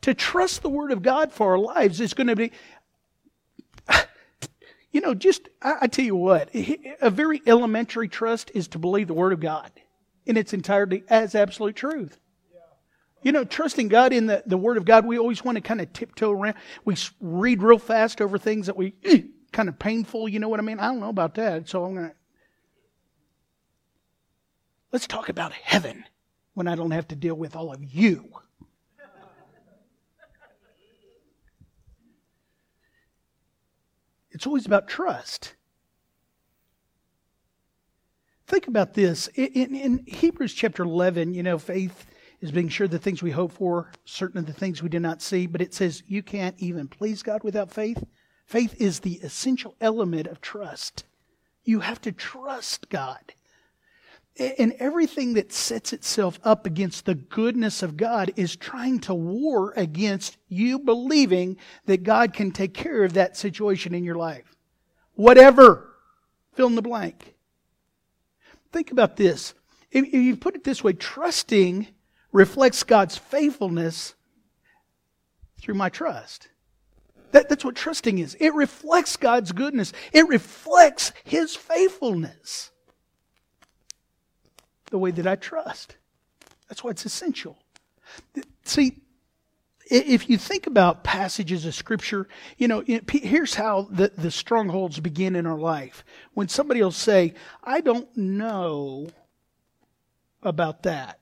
to 0.02 0.14
trust 0.14 0.62
the 0.62 0.70
Word 0.70 0.92
of 0.92 1.02
God 1.02 1.32
for 1.32 1.52
our 1.52 1.58
lives 1.58 2.00
is 2.02 2.14
going 2.14 2.28
to 2.28 2.36
be, 2.36 2.52
you 4.92 5.02
know, 5.02 5.14
just, 5.14 5.50
I, 5.62 5.76
I 5.82 5.88
tell 5.88 6.06
you 6.06 6.16
what, 6.16 6.50
a 6.54 7.10
very 7.10 7.42
elementary 7.48 8.08
trust 8.08 8.52
is 8.54 8.68
to 8.70 8.80
believe 8.80 9.08
the 9.08 9.14
Word 9.14 9.34
of 9.34 9.40
God 9.40 9.72
in 10.26 10.38
its 10.38 10.54
entirety 10.54 11.04
as 11.10 11.36
absolute 11.36 11.76
truth. 11.76 12.20
You 13.24 13.32
know, 13.32 13.44
trusting 13.46 13.88
God 13.88 14.14
in 14.14 14.26
the, 14.26 14.44
the 14.46 14.58
Word 14.58 14.78
of 14.78 14.86
God, 14.86 15.06
we 15.06 15.18
always 15.18 15.44
want 15.44 15.56
to 15.56 15.62
kind 15.62 15.82
of 15.82 15.92
tiptoe 15.94 16.32
around. 16.32 16.56
We 16.86 16.96
read 17.22 17.64
real 17.64 17.80
fast 17.80 18.22
over 18.22 18.38
things 18.38 18.68
that 18.68 18.76
we 18.76 18.94
eh, 19.04 19.22
kind 19.52 19.70
of 19.70 19.80
painful. 19.80 20.28
You 20.28 20.40
know 20.40 20.50
what 20.50 20.60
I 20.60 20.64
mean? 20.64 20.80
I 20.80 20.88
don't 20.88 21.00
know 21.00 21.10
about 21.10 21.36
that. 21.36 21.70
So 21.70 21.86
I'm 21.86 21.94
going 21.96 22.10
to. 22.10 22.16
Let's 24.92 25.08
talk 25.08 25.30
about 25.30 25.54
heaven 25.54 26.04
when 26.54 26.68
I 26.68 26.76
don't 26.76 26.92
have 26.92 27.08
to 27.08 27.16
deal 27.16 27.36
with 27.36 27.56
all 27.56 27.74
of 27.74 27.84
you. 27.84 28.30
It's 34.32 34.48
always 34.48 34.66
about 34.66 34.88
trust. 34.88 35.54
Think 38.48 38.68
about 38.68 38.94
this. 38.94 39.28
In, 39.36 39.76
in, 39.76 40.04
Hebrews 40.06 40.54
chapter 40.54 40.84
11, 40.84 41.34
you 41.34 41.44
know, 41.44 41.58
faith 41.58 42.06
is 42.44 42.52
being 42.52 42.68
sure 42.68 42.90
the 42.90 43.00
things 43.00 43.24
we 43.24 43.32
hope 43.32 43.54
for, 43.54 43.90
certain 44.04 44.38
of 44.38 44.46
the 44.46 44.52
things 44.52 44.84
we 44.84 44.90
do 44.90 45.00
not 45.00 45.22
see, 45.22 45.48
but 45.48 45.62
it 45.62 45.74
says 45.74 46.04
you 46.08 46.22
can't 46.22 46.60
even 46.60 46.90
please 46.90 47.24
God 47.24 47.42
without 47.42 47.72
faith. 47.72 48.04
Faith 48.46 48.76
is 48.82 49.00
the 49.00 49.16
essential 49.24 49.76
element 49.80 50.28
of 50.28 50.42
trust. 50.42 51.06
You 51.64 51.80
have 51.80 52.02
to 52.02 52.12
trust 52.12 52.90
God. 52.90 53.34
And 54.38 54.74
everything 54.78 55.36
that 55.36 55.54
sets 55.54 55.94
itself 55.94 56.38
up 56.44 56.66
against 56.66 57.06
the 57.06 57.16
goodness 57.16 57.82
of 57.82 57.96
God 57.96 58.34
is 58.36 58.58
trying 58.58 59.00
to 59.02 59.14
war 59.14 59.72
against 59.78 60.36
you 60.50 60.80
believing 60.80 61.56
that 61.86 62.04
God 62.04 62.34
can 62.34 62.52
take 62.52 62.74
care 62.74 63.06
of 63.06 63.14
that 63.14 63.38
situation 63.38 63.96
in 63.96 64.04
your 64.04 64.16
life. 64.16 64.54
Whatever. 65.14 65.94
Fill 66.56 66.68
in 66.68 66.76
the 66.76 66.82
blank. 66.82 67.36
Think 68.74 68.92
about 68.92 69.16
this. 69.16 69.54
If 69.92 70.12
you 70.12 70.36
put 70.36 70.56
it 70.56 70.66
this 70.66 70.84
way, 70.84 70.92
trusting 70.92 71.88
reflects 72.34 72.84
God's 72.84 73.18
faithfulness 73.18 74.16
through 75.62 75.76
my 75.76 75.88
trust. 75.88 76.50
That, 77.32 77.48
that's 77.48 77.64
what 77.64 77.76
trusting 77.76 78.20
is. 78.20 78.36
It 78.40 78.54
reflects 78.54 79.16
God's 79.16 79.54
goodness. 79.54 79.94
It 80.12 80.28
reflects 80.28 81.14
His 81.24 81.56
faithfulness 81.56 82.72
the 84.92 84.98
way 85.00 85.12
that 85.12 85.26
I 85.26 85.36
trust. 85.36 85.96
That's 86.68 86.84
why 86.84 86.92
it's 86.92 87.06
essential. 87.06 87.58
See, 88.64 89.00
if 89.90 90.30
you 90.30 90.38
think 90.38 90.68
about 90.68 91.04
passages 91.04 91.66
of 91.66 91.74
Scripture, 91.74 92.28
you 92.58 92.68
know, 92.68 92.84
here's 93.10 93.56
how 93.56 93.88
the, 93.90 94.12
the 94.16 94.32
strongholds 94.32 95.00
begin 95.00 95.36
in 95.36 95.46
our 95.46 95.58
life. 95.58 96.04
When 96.34 96.48
somebody 96.48 96.82
will 96.82 96.92
say, 96.92 97.34
I 97.64 97.82
don't 97.82 98.16
know 98.16 99.08
about 100.44 100.84
that. 100.84 101.20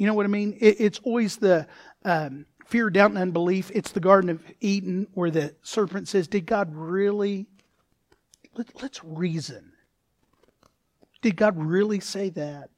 You 0.00 0.06
know 0.06 0.14
what 0.14 0.24
I 0.24 0.30
mean? 0.30 0.56
It, 0.58 0.80
it's 0.80 0.98
always 1.00 1.36
the 1.36 1.66
um, 2.06 2.46
fear, 2.64 2.88
doubt, 2.88 3.10
and 3.10 3.18
unbelief. 3.18 3.70
It's 3.74 3.92
the 3.92 4.00
Garden 4.00 4.30
of 4.30 4.42
Eden 4.58 5.06
where 5.12 5.30
the 5.30 5.54
serpent 5.60 6.08
says, 6.08 6.26
Did 6.26 6.46
God 6.46 6.74
really? 6.74 7.48
Let, 8.54 8.82
let's 8.82 9.04
reason. 9.04 9.72
Did 11.20 11.36
God 11.36 11.58
really 11.58 12.00
say 12.00 12.30
that? 12.30 12.70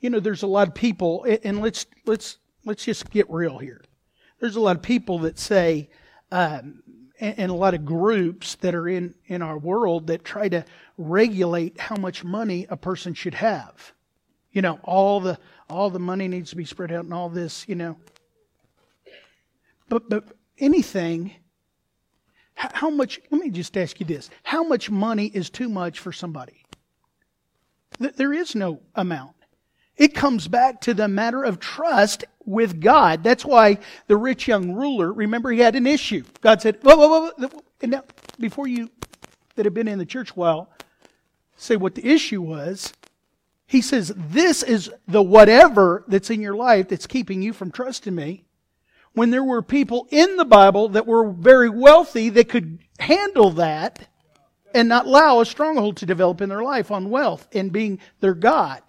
You 0.00 0.08
know, 0.08 0.18
there's 0.18 0.42
a 0.42 0.46
lot 0.46 0.68
of 0.68 0.74
people, 0.74 1.26
and 1.44 1.60
let's 1.60 1.84
let's 2.06 2.38
let's 2.64 2.86
just 2.86 3.10
get 3.10 3.28
real 3.28 3.58
here. 3.58 3.84
There's 4.40 4.56
a 4.56 4.60
lot 4.60 4.76
of 4.76 4.82
people 4.82 5.18
that 5.20 5.38
say, 5.38 5.90
um, 6.32 6.82
and, 7.20 7.50
a 7.50 7.54
lot 7.54 7.74
of 7.74 7.84
groups 7.84 8.54
that 8.56 8.74
are 8.74 8.88
in 8.88 9.14
in 9.26 9.42
our 9.42 9.58
world 9.58 10.06
that 10.08 10.24
try 10.24 10.48
to 10.48 10.64
regulate 10.96 11.80
how 11.80 11.96
much 11.96 12.24
money 12.24 12.66
a 12.70 12.76
person 12.76 13.14
should 13.14 13.34
have. 13.34 13.92
You 14.52 14.62
know, 14.62 14.78
all 14.84 15.20
the 15.20 15.38
all 15.68 15.90
the 15.90 15.98
money 15.98 16.28
needs 16.28 16.50
to 16.50 16.56
be 16.56 16.64
spread 16.64 16.92
out, 16.92 17.04
and 17.04 17.14
all 17.14 17.28
this. 17.28 17.68
You 17.68 17.74
know, 17.74 17.96
but 19.88 20.08
but 20.08 20.24
anything 20.58 21.34
how 22.58 22.90
much, 22.90 23.20
let 23.30 23.40
me 23.40 23.50
just 23.50 23.76
ask 23.76 24.00
you 24.00 24.06
this. 24.06 24.30
How 24.42 24.64
much 24.64 24.90
money 24.90 25.26
is 25.26 25.48
too 25.48 25.68
much 25.68 26.00
for 26.00 26.10
somebody? 26.10 26.64
There 27.98 28.32
is 28.32 28.56
no 28.56 28.80
amount. 28.96 29.36
It 29.98 30.14
comes 30.14 30.48
back 30.48 30.80
to 30.82 30.94
the 30.94 31.08
matter 31.08 31.42
of 31.42 31.60
trust 31.60 32.24
with 32.46 32.80
God. 32.80 33.22
That's 33.22 33.44
why 33.44 33.78
the 34.06 34.16
rich 34.16 34.48
young 34.48 34.72
ruler, 34.72 35.12
remember, 35.12 35.50
he 35.50 35.60
had 35.60 35.74
an 35.74 35.86
issue. 35.86 36.24
God 36.40 36.62
said, 36.62 36.78
whoa, 36.82 36.96
whoa, 36.96 37.30
whoa. 37.36 37.50
And 37.82 37.92
now, 37.92 38.04
before 38.38 38.66
you 38.66 38.90
that 39.56 39.66
have 39.66 39.74
been 39.74 39.88
in 39.88 39.98
the 39.98 40.06
church 40.06 40.30
a 40.30 40.34
while 40.34 40.70
say 41.56 41.76
what 41.76 41.96
the 41.96 42.06
issue 42.06 42.40
was, 42.40 42.92
he 43.66 43.82
says, 43.82 44.12
This 44.16 44.62
is 44.62 44.90
the 45.06 45.22
whatever 45.22 46.04
that's 46.08 46.30
in 46.30 46.40
your 46.40 46.54
life 46.54 46.88
that's 46.88 47.06
keeping 47.06 47.42
you 47.42 47.52
from 47.52 47.70
trusting 47.70 48.14
me 48.14 48.44
when 49.12 49.30
there 49.30 49.44
were 49.44 49.62
people 49.62 50.06
in 50.10 50.36
the 50.36 50.44
Bible 50.44 50.88
that 50.90 51.06
were 51.06 51.28
very 51.30 51.68
wealthy 51.68 52.28
that 52.30 52.48
could 52.48 52.78
handle 53.00 53.50
that 53.50 54.08
and 54.74 54.88
not 54.88 55.06
allow 55.06 55.40
a 55.40 55.46
stronghold 55.46 55.96
to 55.96 56.06
develop 56.06 56.40
in 56.40 56.48
their 56.48 56.62
life 56.62 56.90
on 56.90 57.10
wealth 57.10 57.48
and 57.52 57.72
being 57.72 57.98
their 58.20 58.34
God. 58.34 58.82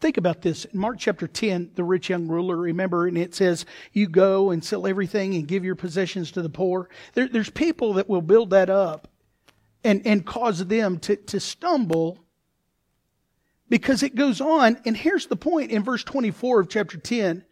Think 0.00 0.16
about 0.16 0.42
this. 0.42 0.64
In 0.66 0.78
Mark 0.78 0.96
chapter 0.98 1.26
10, 1.26 1.72
the 1.74 1.82
rich 1.82 2.08
young 2.08 2.28
ruler, 2.28 2.56
remember, 2.56 3.08
and 3.08 3.18
it 3.18 3.34
says, 3.34 3.66
You 3.92 4.08
go 4.08 4.50
and 4.50 4.64
sell 4.64 4.86
everything 4.86 5.34
and 5.34 5.48
give 5.48 5.64
your 5.64 5.74
possessions 5.74 6.30
to 6.32 6.42
the 6.42 6.48
poor. 6.48 6.88
There, 7.14 7.28
there's 7.28 7.50
people 7.50 7.94
that 7.94 8.08
will 8.08 8.22
build 8.22 8.50
that 8.50 8.70
up 8.70 9.08
and, 9.82 10.06
and 10.06 10.24
cause 10.24 10.64
them 10.66 10.98
to, 11.00 11.16
to 11.16 11.40
stumble 11.40 12.18
because 13.68 14.04
it 14.04 14.14
goes 14.14 14.40
on. 14.40 14.80
And 14.84 14.96
here's 14.96 15.26
the 15.26 15.36
point 15.36 15.72
in 15.72 15.82
verse 15.82 16.04
24 16.04 16.60
of 16.60 16.68
chapter 16.68 16.96
10 16.96 17.44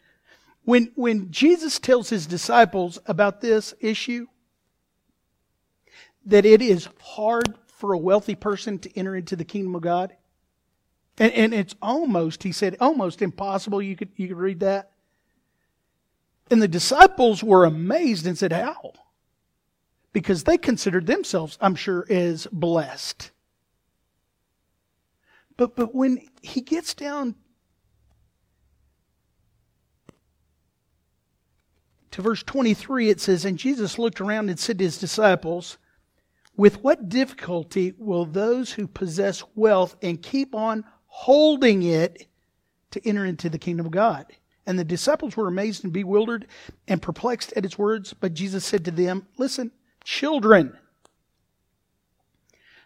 when, 0.65 0.91
when 0.97 1.31
Jesus 1.31 1.79
tells 1.79 2.09
his 2.09 2.27
disciples 2.27 2.99
about 3.07 3.41
this 3.41 3.73
issue, 3.81 4.27
that 6.25 6.45
it 6.45 6.61
is 6.61 6.89
hard 7.01 7.55
for 7.67 7.93
a 7.93 7.99
wealthy 7.99 8.35
person 8.35 8.79
to 8.81 8.99
enter 8.99 9.15
into 9.15 9.37
the 9.37 9.45
kingdom 9.45 9.77
of 9.77 9.83
God. 9.83 10.17
And, 11.19 11.33
and 11.33 11.55
it's 11.55 11.75
almost, 11.81 12.43
he 12.43 12.53
said, 12.53 12.77
almost 12.81 13.23
impossible. 13.23 13.81
You 13.81 13.97
could, 13.97 14.11
you 14.17 14.29
could 14.29 14.37
read 14.37 14.61
that. 14.61 14.91
And 16.51 16.63
the 16.63 16.69
disciples 16.69 17.43
were 17.43 17.65
amazed 17.65 18.27
and 18.27 18.37
said, 18.37 18.53
How? 18.53 18.93
Because 20.13 20.45
they 20.45 20.59
considered 20.59 21.07
themselves, 21.07 21.59
I'm 21.61 21.75
sure, 21.75 22.07
as 22.09 22.47
blessed. 22.53 23.31
But, 25.57 25.75
but 25.75 25.95
when 25.95 26.21
he 26.43 26.61
gets 26.61 26.95
down 26.95 27.35
to 32.11 32.23
verse 32.23 32.43
23, 32.43 33.11
it 33.11 33.21
says, 33.21 33.45
And 33.45 33.59
Jesus 33.59 33.99
looked 33.99 34.21
around 34.21 34.49
and 34.49 34.59
said 34.59 34.79
to 34.79 34.85
his 34.85 34.99
disciples, 34.99 35.79
With 36.57 36.83
what 36.83 37.09
difficulty 37.09 37.95
will 37.99 38.27
those 38.27 38.73
who 38.73 38.87
possess 38.87 39.43
wealth 39.55 39.97
and 40.03 40.23
keep 40.23 40.55
on 40.55 40.85
holding 41.21 41.83
it 41.83 42.27
to 42.91 43.09
enter 43.09 43.25
into 43.25 43.49
the 43.49 43.59
kingdom 43.59 43.87
of 43.87 43.93
God? 43.93 44.27
And 44.67 44.79
the 44.79 44.85
disciples 44.85 45.37
were 45.37 45.49
amazed 45.49 45.85
and 45.85 45.93
bewildered 45.93 46.47
and 46.87 47.01
perplexed 47.01 47.53
at 47.57 47.65
his 47.65 47.79
words. 47.79 48.13
But 48.13 48.35
Jesus 48.35 48.65
said 48.65 48.85
to 48.85 48.91
them, 48.91 49.27
Listen, 49.39 49.71
children, 50.05 50.77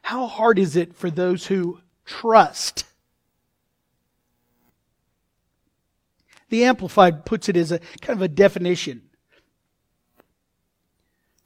how 0.03 0.27
hard 0.27 0.59
is 0.59 0.77
it 0.77 0.95
for 0.95 1.11
those 1.11 1.47
who 1.47 1.81
trust? 2.05 2.85
The 6.51 6.65
Amplified 6.65 7.25
puts 7.25 7.49
it 7.49 7.57
as 7.57 7.73
a 7.73 7.81
kind 8.01 8.19
of 8.19 8.23
a 8.23 8.29
definition 8.29 9.11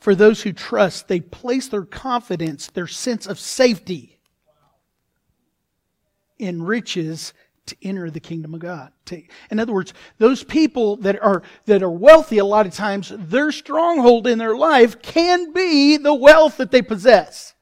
for 0.04 0.14
those 0.14 0.42
who 0.42 0.52
trust, 0.52 1.08
they 1.08 1.18
place 1.18 1.68
their 1.68 1.86
confidence, 1.86 2.66
their 2.66 2.86
sense 2.86 3.26
of 3.26 3.38
safety 3.38 4.13
in 6.44 6.62
riches 6.62 7.32
to 7.66 7.76
enter 7.82 8.10
the 8.10 8.20
kingdom 8.20 8.54
of 8.54 8.60
God. 8.60 8.92
In 9.50 9.58
other 9.58 9.72
words, 9.72 9.94
those 10.18 10.44
people 10.44 10.96
that 10.98 11.20
are, 11.22 11.42
that 11.66 11.82
are 11.82 11.90
wealthy, 11.90 12.38
a 12.38 12.44
lot 12.44 12.66
of 12.66 12.74
times, 12.74 13.12
their 13.16 13.50
stronghold 13.52 14.26
in 14.26 14.38
their 14.38 14.56
life 14.56 15.00
can 15.00 15.52
be 15.52 15.96
the 15.96 16.14
wealth 16.14 16.58
that 16.58 16.70
they 16.70 16.82
possess. 16.82 17.54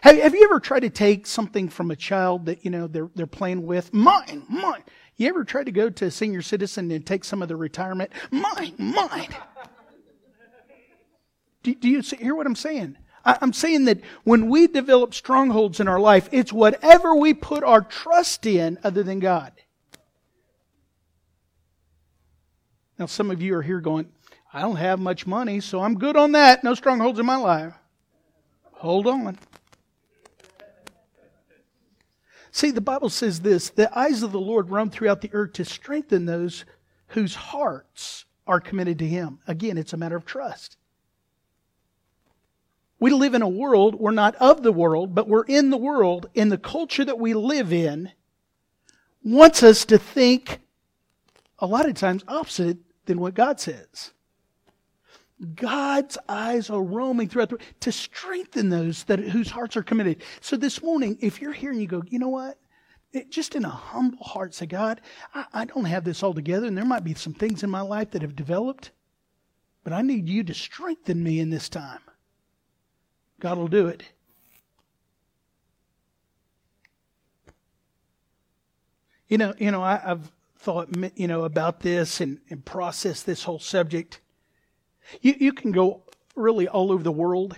Have, 0.00 0.16
have 0.16 0.34
you 0.34 0.44
ever 0.44 0.58
tried 0.58 0.80
to 0.80 0.90
take 0.90 1.26
something 1.26 1.68
from 1.68 1.90
a 1.90 1.96
child 1.96 2.46
that, 2.46 2.64
you 2.64 2.70
know, 2.70 2.86
they're, 2.86 3.10
they're 3.14 3.26
playing 3.26 3.64
with? 3.66 3.92
Mine, 3.92 4.44
mine. 4.48 4.82
You 5.16 5.28
ever 5.28 5.44
tried 5.44 5.66
to 5.66 5.72
go 5.72 5.90
to 5.90 6.06
a 6.06 6.10
senior 6.10 6.42
citizen 6.42 6.90
and 6.90 7.06
take 7.06 7.24
some 7.24 7.42
of 7.42 7.48
the 7.48 7.56
retirement? 7.56 8.10
Mine, 8.30 8.74
mine. 8.78 9.28
Do, 11.62 11.74
do 11.74 11.88
you 11.88 12.00
hear 12.00 12.34
what 12.34 12.46
I'm 12.46 12.56
saying? 12.56 12.96
I'm 13.24 13.52
saying 13.52 13.84
that 13.84 14.00
when 14.24 14.48
we 14.48 14.66
develop 14.66 15.12
strongholds 15.12 15.78
in 15.78 15.88
our 15.88 16.00
life, 16.00 16.28
it's 16.32 16.52
whatever 16.52 17.14
we 17.14 17.34
put 17.34 17.62
our 17.62 17.82
trust 17.82 18.46
in 18.46 18.78
other 18.82 19.02
than 19.02 19.18
God. 19.18 19.52
Now, 22.98 23.06
some 23.06 23.30
of 23.30 23.40
you 23.40 23.54
are 23.56 23.62
here 23.62 23.80
going, 23.80 24.08
I 24.52 24.62
don't 24.62 24.76
have 24.76 24.98
much 24.98 25.26
money, 25.26 25.60
so 25.60 25.80
I'm 25.80 25.98
good 25.98 26.16
on 26.16 26.32
that. 26.32 26.64
No 26.64 26.74
strongholds 26.74 27.18
in 27.18 27.26
my 27.26 27.36
life. 27.36 27.74
Hold 28.72 29.06
on. 29.06 29.38
See, 32.52 32.70
the 32.70 32.80
Bible 32.80 33.10
says 33.10 33.40
this 33.40 33.70
the 33.70 33.96
eyes 33.96 34.22
of 34.22 34.32
the 34.32 34.40
Lord 34.40 34.70
roam 34.70 34.90
throughout 34.90 35.20
the 35.20 35.30
earth 35.32 35.52
to 35.54 35.64
strengthen 35.64 36.26
those 36.26 36.64
whose 37.08 37.34
hearts 37.34 38.24
are 38.46 38.60
committed 38.60 38.98
to 38.98 39.06
Him. 39.06 39.38
Again, 39.46 39.78
it's 39.78 39.92
a 39.92 39.96
matter 39.96 40.16
of 40.16 40.24
trust. 40.24 40.76
We 43.00 43.10
live 43.10 43.34
in 43.34 43.42
a 43.42 43.48
world, 43.48 43.94
we're 43.94 44.10
not 44.10 44.36
of 44.36 44.62
the 44.62 44.72
world, 44.72 45.14
but 45.14 45.26
we're 45.26 45.44
in 45.44 45.70
the 45.70 45.78
world, 45.78 46.28
and 46.36 46.52
the 46.52 46.58
culture 46.58 47.04
that 47.04 47.18
we 47.18 47.32
live 47.32 47.72
in 47.72 48.12
wants 49.24 49.62
us 49.62 49.86
to 49.86 49.98
think 49.98 50.60
a 51.58 51.66
lot 51.66 51.88
of 51.88 51.94
times 51.94 52.22
opposite 52.28 52.78
than 53.06 53.18
what 53.18 53.34
God 53.34 53.58
says. 53.58 54.12
God's 55.54 56.18
eyes 56.28 56.68
are 56.68 56.82
roaming 56.82 57.28
throughout 57.28 57.48
the 57.48 57.58
to 57.80 57.90
strengthen 57.90 58.68
those 58.68 59.04
that 59.04 59.18
whose 59.18 59.50
hearts 59.50 59.76
are 59.78 59.82
committed. 59.82 60.22
So 60.42 60.56
this 60.58 60.82
morning, 60.82 61.16
if 61.22 61.40
you're 61.40 61.52
here 61.52 61.70
and 61.70 61.80
you 61.80 61.86
go, 61.86 62.02
you 62.06 62.18
know 62.18 62.28
what? 62.28 62.58
It, 63.12 63.30
just 63.30 63.56
in 63.56 63.64
a 63.64 63.70
humble 63.70 64.22
heart, 64.22 64.54
say, 64.54 64.66
God, 64.66 65.00
I, 65.34 65.46
I 65.54 65.64
don't 65.64 65.86
have 65.86 66.04
this 66.04 66.22
all 66.22 66.34
together, 66.34 66.66
and 66.66 66.76
there 66.76 66.84
might 66.84 67.04
be 67.04 67.14
some 67.14 67.32
things 67.32 67.62
in 67.62 67.70
my 67.70 67.80
life 67.80 68.10
that 68.10 68.22
have 68.22 68.36
developed, 68.36 68.90
but 69.82 69.94
I 69.94 70.02
need 70.02 70.28
you 70.28 70.44
to 70.44 70.54
strengthen 70.54 71.22
me 71.22 71.40
in 71.40 71.48
this 71.48 71.70
time. 71.70 72.00
God 73.40 73.58
will 73.58 73.68
do 73.68 73.88
it. 73.88 74.02
You 79.28 79.38
know, 79.38 79.54
you 79.58 79.70
know, 79.70 79.82
I, 79.82 79.96
have 79.96 80.30
thought, 80.58 80.88
you 81.14 81.26
know, 81.28 81.44
about 81.44 81.80
this 81.80 82.20
and, 82.20 82.40
and 82.50 82.64
processed 82.64 83.26
this 83.26 83.44
whole 83.44 83.60
subject. 83.60 84.20
You, 85.22 85.34
you 85.38 85.52
can 85.52 85.72
go 85.72 86.02
really 86.34 86.68
all 86.68 86.92
over 86.92 87.02
the 87.02 87.12
world 87.12 87.56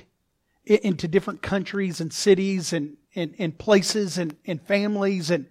into 0.64 1.08
different 1.08 1.42
countries 1.42 2.00
and 2.00 2.12
cities 2.12 2.72
and, 2.72 2.96
and, 3.14 3.34
and 3.38 3.58
places 3.58 4.18
and, 4.18 4.36
and 4.46 4.62
families. 4.62 5.30
And 5.30 5.46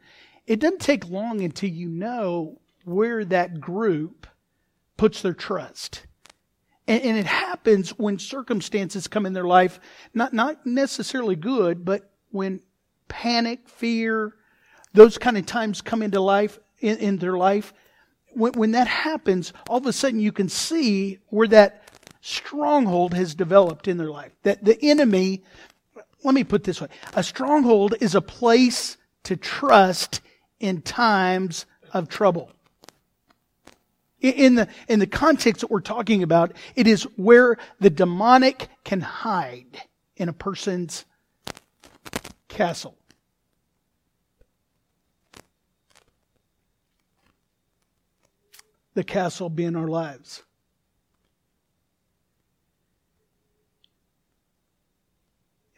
it 0.47 0.59
doesn't 0.59 0.79
take 0.79 1.09
long 1.09 1.41
until 1.41 1.69
you 1.69 1.89
know 1.89 2.61
where 2.85 3.25
that 3.25 3.59
group 3.59 4.27
puts 4.95 5.21
their 5.21 5.33
trust. 5.33 6.05
And, 6.91 7.03
and 7.05 7.17
it 7.17 7.25
happens 7.25 7.91
when 7.91 8.19
circumstances 8.19 9.07
come 9.07 9.25
in 9.25 9.31
their 9.31 9.45
life, 9.45 9.79
not, 10.13 10.33
not 10.33 10.65
necessarily 10.65 11.37
good, 11.37 11.85
but 11.85 12.11
when 12.31 12.59
panic, 13.07 13.69
fear, 13.69 14.35
those 14.93 15.17
kind 15.17 15.37
of 15.37 15.45
times 15.45 15.81
come 15.81 16.01
into 16.01 16.19
life, 16.19 16.59
in, 16.81 16.97
in 16.97 17.17
their 17.17 17.37
life. 17.37 17.73
When, 18.33 18.51
when 18.53 18.71
that 18.71 18.87
happens, 18.87 19.53
all 19.69 19.77
of 19.77 19.85
a 19.85 19.93
sudden 19.93 20.19
you 20.19 20.33
can 20.33 20.49
see 20.49 21.19
where 21.27 21.47
that 21.47 21.83
stronghold 22.19 23.13
has 23.13 23.35
developed 23.35 23.87
in 23.87 23.95
their 23.95 24.09
life. 24.09 24.33
That 24.43 24.65
the 24.65 24.77
enemy, 24.83 25.43
let 26.25 26.35
me 26.35 26.43
put 26.43 26.65
this 26.65 26.81
way 26.81 26.89
a 27.13 27.23
stronghold 27.23 27.95
is 28.01 28.15
a 28.15 28.21
place 28.21 28.97
to 29.23 29.37
trust 29.37 30.19
in 30.59 30.81
times 30.81 31.65
of 31.93 32.09
trouble. 32.09 32.51
In 34.21 34.53
the, 34.53 34.67
in 34.87 34.99
the 34.99 35.07
context 35.07 35.61
that 35.61 35.71
we're 35.71 35.81
talking 35.81 36.21
about, 36.21 36.53
it 36.75 36.85
is 36.85 37.03
where 37.15 37.57
the 37.79 37.89
demonic 37.89 38.69
can 38.83 39.01
hide 39.01 39.81
in 40.15 40.29
a 40.29 40.33
person's 40.33 41.05
castle. 42.47 42.95
The 48.93 49.03
castle 49.03 49.49
being 49.49 49.75
our 49.75 49.87
lives. 49.87 50.43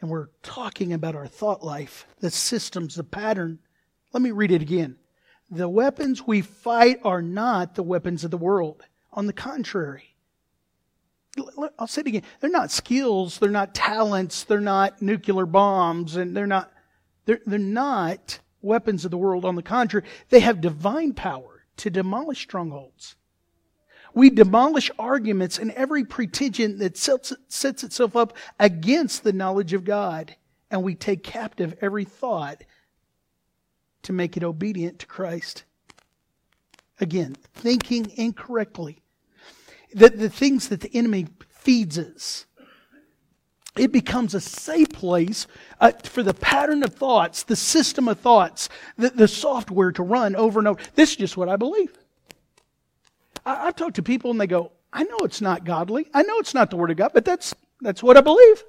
And 0.02 0.10
we're 0.10 0.28
talking 0.42 0.92
about 0.92 1.14
our 1.16 1.26
thought 1.26 1.64
life, 1.64 2.06
the 2.18 2.30
systems, 2.30 2.96
the 2.96 3.04
pattern. 3.04 3.58
Let 4.12 4.22
me 4.22 4.32
read 4.32 4.52
it 4.52 4.60
again. 4.60 4.96
The 5.54 5.68
weapons 5.68 6.26
we 6.26 6.40
fight 6.40 6.98
are 7.04 7.22
not 7.22 7.76
the 7.76 7.84
weapons 7.84 8.24
of 8.24 8.32
the 8.32 8.36
world. 8.36 8.82
On 9.12 9.26
the 9.26 9.32
contrary, 9.32 10.16
I'll 11.78 11.86
say 11.86 12.00
it 12.00 12.08
again. 12.08 12.22
They're 12.40 12.50
not 12.50 12.72
skills, 12.72 13.38
they're 13.38 13.50
not 13.50 13.72
talents, 13.72 14.42
they're 14.42 14.60
not 14.60 15.00
nuclear 15.00 15.46
bombs, 15.46 16.16
and 16.16 16.36
they're 16.36 16.48
not 16.48 16.72
they're, 17.24 17.40
they're 17.46 17.58
not 17.60 18.40
weapons 18.62 19.04
of 19.04 19.12
the 19.12 19.16
world. 19.16 19.44
On 19.44 19.54
the 19.54 19.62
contrary, 19.62 20.06
they 20.28 20.40
have 20.40 20.60
divine 20.60 21.12
power 21.12 21.64
to 21.76 21.88
demolish 21.88 22.42
strongholds. 22.42 23.14
We 24.12 24.30
demolish 24.30 24.90
arguments 24.98 25.58
and 25.58 25.70
every 25.72 26.04
pretension 26.04 26.78
that 26.78 26.96
sets, 26.96 27.32
sets 27.48 27.84
itself 27.84 28.16
up 28.16 28.36
against 28.58 29.22
the 29.22 29.32
knowledge 29.32 29.72
of 29.72 29.84
God, 29.84 30.34
and 30.70 30.82
we 30.82 30.96
take 30.96 31.22
captive 31.22 31.76
every 31.80 32.04
thought 32.04 32.64
to 34.04 34.12
make 34.12 34.36
it 34.36 34.44
obedient 34.44 34.98
to 35.00 35.06
Christ. 35.06 35.64
Again, 37.00 37.36
thinking 37.54 38.12
incorrectly. 38.16 39.02
The, 39.92 40.10
the 40.10 40.30
things 40.30 40.68
that 40.68 40.80
the 40.80 40.90
enemy 40.94 41.26
feeds 41.48 41.98
us. 41.98 42.46
It 43.76 43.90
becomes 43.90 44.34
a 44.34 44.40
safe 44.40 44.90
place 44.90 45.48
uh, 45.80 45.90
for 46.04 46.22
the 46.22 46.34
pattern 46.34 46.84
of 46.84 46.94
thoughts, 46.94 47.42
the 47.42 47.56
system 47.56 48.06
of 48.06 48.20
thoughts, 48.20 48.68
the, 48.96 49.10
the 49.10 49.26
software 49.26 49.90
to 49.92 50.02
run 50.02 50.36
over 50.36 50.60
and 50.60 50.68
over. 50.68 50.80
This 50.94 51.10
is 51.10 51.16
just 51.16 51.36
what 51.36 51.48
I 51.48 51.56
believe. 51.56 51.92
I, 53.44 53.66
I've 53.66 53.76
talked 53.76 53.96
to 53.96 54.02
people 54.02 54.30
and 54.30 54.40
they 54.40 54.46
go, 54.46 54.70
I 54.92 55.02
know 55.02 55.18
it's 55.22 55.40
not 55.40 55.64
godly. 55.64 56.06
I 56.14 56.22
know 56.22 56.38
it's 56.38 56.54
not 56.54 56.70
the 56.70 56.76
Word 56.76 56.92
of 56.92 56.96
God, 56.96 57.10
but 57.12 57.24
that's, 57.24 57.52
that's 57.80 58.02
what 58.02 58.16
I 58.16 58.20
believe. 58.20 58.62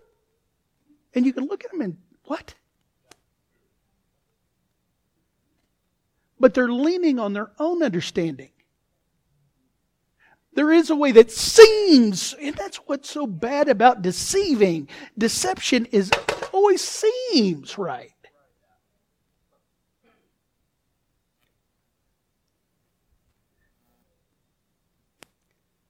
And 1.14 1.24
you 1.24 1.34
can 1.34 1.46
look 1.46 1.64
at 1.64 1.72
them 1.72 1.82
and, 1.82 1.98
what? 2.24 2.56
But 6.40 6.54
they're 6.54 6.68
leaning 6.68 7.20
on 7.20 7.34
their 7.34 7.52
own 7.60 7.84
understanding. 7.84 8.50
There 10.54 10.72
is 10.72 10.90
a 10.90 10.96
way 10.96 11.12
that 11.12 11.32
seems, 11.32 12.34
and 12.42 12.56
that's 12.56 12.78
what's 12.78 13.10
so 13.10 13.28
bad 13.28 13.68
about 13.68 14.02
deceiving. 14.02 14.88
Deception 15.18 15.86
is 15.88 16.10
always 16.54 16.82
seems 16.82 17.78
right. 17.78 18.12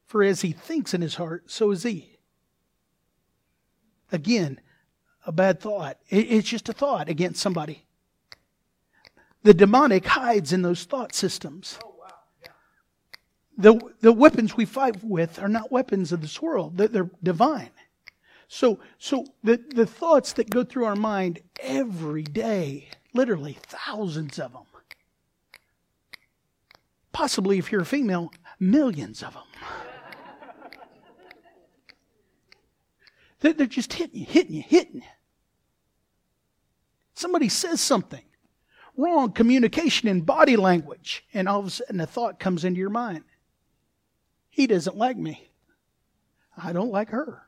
For 0.06 0.24
as 0.24 0.42
he 0.42 0.52
thinks 0.52 0.94
in 0.94 1.02
his 1.02 1.16
heart, 1.16 1.52
so 1.52 1.72
is 1.72 1.84
he. 1.84 2.18
Again, 4.12 4.62
a 5.28 5.32
bad 5.32 5.60
thought. 5.60 5.98
It's 6.10 6.48
just 6.48 6.70
a 6.70 6.74
thought 6.74 7.10
against 7.10 7.42
somebody. 7.42 7.85
The 9.46 9.54
demonic 9.54 10.08
hides 10.08 10.54
in 10.54 10.64
those 10.64 10.86
thought 10.86 11.14
systems. 11.14 11.78
Oh, 11.86 11.92
the, 13.56 13.80
the 14.02 14.12
weapons 14.12 14.58
we 14.58 14.66
fight 14.66 15.04
with 15.04 15.38
are 15.38 15.48
not 15.48 15.72
weapons 15.72 16.12
of 16.12 16.22
this 16.22 16.42
world, 16.42 16.78
they're, 16.78 16.88
they're 16.88 17.12
divine. 17.22 17.70
So, 18.48 18.80
so 18.98 19.24
the, 19.44 19.64
the 19.70 19.86
thoughts 19.86 20.34
that 20.34 20.50
go 20.50 20.64
through 20.64 20.86
our 20.86 20.96
mind 20.96 21.42
every 21.60 22.24
day, 22.24 22.90
literally 23.14 23.56
thousands 23.62 24.40
of 24.40 24.54
them, 24.54 24.64
possibly 27.12 27.60
if 27.60 27.72
you're 27.72 27.82
a 27.82 27.86
female, 27.86 28.34
millions 28.60 29.22
of 29.22 29.36
them. 29.36 29.44
They're 33.42 33.68
just 33.68 33.94
hitting 33.94 34.22
you, 34.22 34.26
hitting 34.26 34.56
you, 34.56 34.64
hitting 34.68 35.02
you. 35.04 35.10
Somebody 37.14 37.48
says 37.48 37.80
something 37.80 38.24
wrong 38.98 39.32
communication 39.32 40.08
in 40.08 40.22
body 40.22 40.56
language. 40.56 41.26
And 41.34 41.48
all 41.48 41.60
of 41.60 41.68
a 41.68 41.70
sudden 41.70 42.00
a 42.00 42.08
thought 42.08 42.40
comes 42.40 42.64
into 42.66 42.80
your 42.80 42.90
mind. 42.90 43.24
He 44.50 44.68
doesn't 44.68 44.98
like 44.98 45.18
me. 45.18 45.50
I 46.58 46.72
don't 46.72 46.92
like 46.92 47.10
her. 47.10 47.42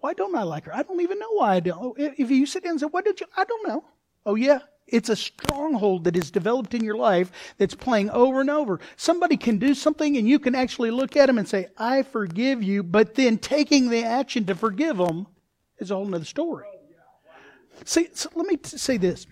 Why 0.00 0.14
don't 0.14 0.36
I 0.36 0.42
like 0.42 0.64
her? 0.64 0.74
I 0.74 0.82
don't 0.82 1.00
even 1.00 1.18
know 1.18 1.32
why 1.32 1.56
I 1.56 1.60
don't. 1.60 1.94
If 1.98 2.30
you 2.30 2.46
sit 2.46 2.64
down 2.64 2.72
and 2.72 2.80
say, 2.80 2.86
What 2.86 3.04
did 3.04 3.20
you? 3.20 3.26
I 3.36 3.44
don't 3.44 3.68
know. 3.68 3.84
Oh, 4.26 4.34
yeah. 4.34 4.60
It's 4.86 5.10
a 5.10 5.16
stronghold 5.16 6.04
that 6.04 6.16
is 6.16 6.30
developed 6.30 6.72
in 6.72 6.82
your 6.82 6.96
life 6.96 7.30
that's 7.58 7.74
playing 7.74 8.08
over 8.10 8.40
and 8.40 8.48
over. 8.48 8.80
Somebody 8.96 9.36
can 9.36 9.58
do 9.58 9.74
something 9.74 10.16
and 10.16 10.26
you 10.26 10.38
can 10.38 10.54
actually 10.54 10.90
look 10.90 11.14
at 11.14 11.26
them 11.26 11.36
and 11.36 11.46
say, 11.46 11.68
I 11.76 12.02
forgive 12.02 12.62
you, 12.62 12.82
but 12.82 13.14
then 13.14 13.36
taking 13.36 13.90
the 13.90 14.02
action 14.04 14.46
to 14.46 14.54
forgive 14.54 14.96
them 14.96 15.26
is 15.78 15.90
a 15.90 15.94
whole 15.94 16.14
other 16.14 16.24
story. 16.24 16.64
See, 17.84 18.08
so 18.14 18.30
let 18.34 18.46
me 18.46 18.58
say 18.64 18.96
this. 18.96 19.26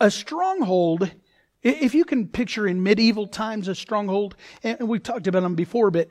A 0.00 0.10
stronghold, 0.10 1.10
if 1.62 1.94
you 1.94 2.04
can 2.04 2.28
picture 2.28 2.66
in 2.66 2.82
medieval 2.82 3.26
times 3.26 3.68
a 3.68 3.74
stronghold, 3.74 4.36
and 4.62 4.88
we've 4.88 5.02
talked 5.02 5.26
about 5.26 5.42
them 5.42 5.54
before, 5.54 5.90
but 5.90 6.08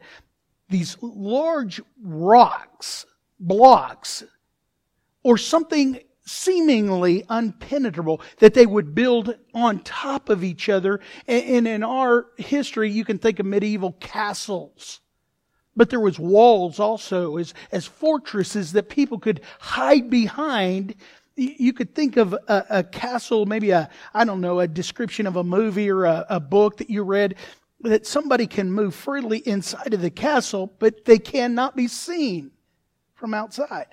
these 0.69 0.97
large 1.01 1.81
rocks, 2.01 3.05
blocks, 3.39 4.23
or 5.23 5.37
something 5.37 5.99
seemingly 6.25 7.23
unpenetrable 7.29 8.21
that 8.39 8.55
they 8.55 8.65
would 8.65 8.95
build 8.95 9.35
on 9.53 9.79
top 9.79 10.29
of 10.29 10.43
each 10.43 10.69
other. 10.69 10.99
And 11.27 11.67
in 11.67 11.83
our 11.83 12.27
history, 12.37 12.91
you 12.91 13.05
can 13.05 13.19
think 13.19 13.39
of 13.39 13.45
medieval 13.45 13.93
castles. 13.93 15.01
But 15.75 15.89
there 15.89 15.99
was 15.99 16.17
walls 16.17 16.79
also 16.79 17.37
as, 17.37 17.53
as 17.71 17.85
fortresses 17.85 18.71
that 18.71 18.89
people 18.89 19.19
could 19.19 19.41
hide 19.59 20.09
behind 20.09 20.95
you 21.35 21.73
could 21.73 21.93
think 21.93 22.17
of 22.17 22.33
a, 22.33 22.65
a, 22.69 22.83
castle, 22.83 23.45
maybe 23.45 23.71
a, 23.71 23.89
I 24.13 24.23
don't 24.25 24.41
know, 24.41 24.59
a 24.59 24.67
description 24.67 25.27
of 25.27 25.35
a 25.35 25.43
movie 25.43 25.89
or 25.89 26.05
a, 26.05 26.25
a 26.29 26.39
book 26.39 26.77
that 26.77 26.89
you 26.89 27.03
read. 27.03 27.35
that 27.81 28.07
somebody 28.07 28.47
can 28.47 28.71
move 28.71 28.95
freely 28.95 29.39
inside 29.39 29.93
of 29.93 30.01
the 30.01 30.09
castle, 30.09 30.73
but 30.79 31.05
they 31.05 31.19
cannot 31.19 31.75
be 31.75 31.87
seen 31.87 32.51
from 33.15 33.33
outside. 33.33 33.87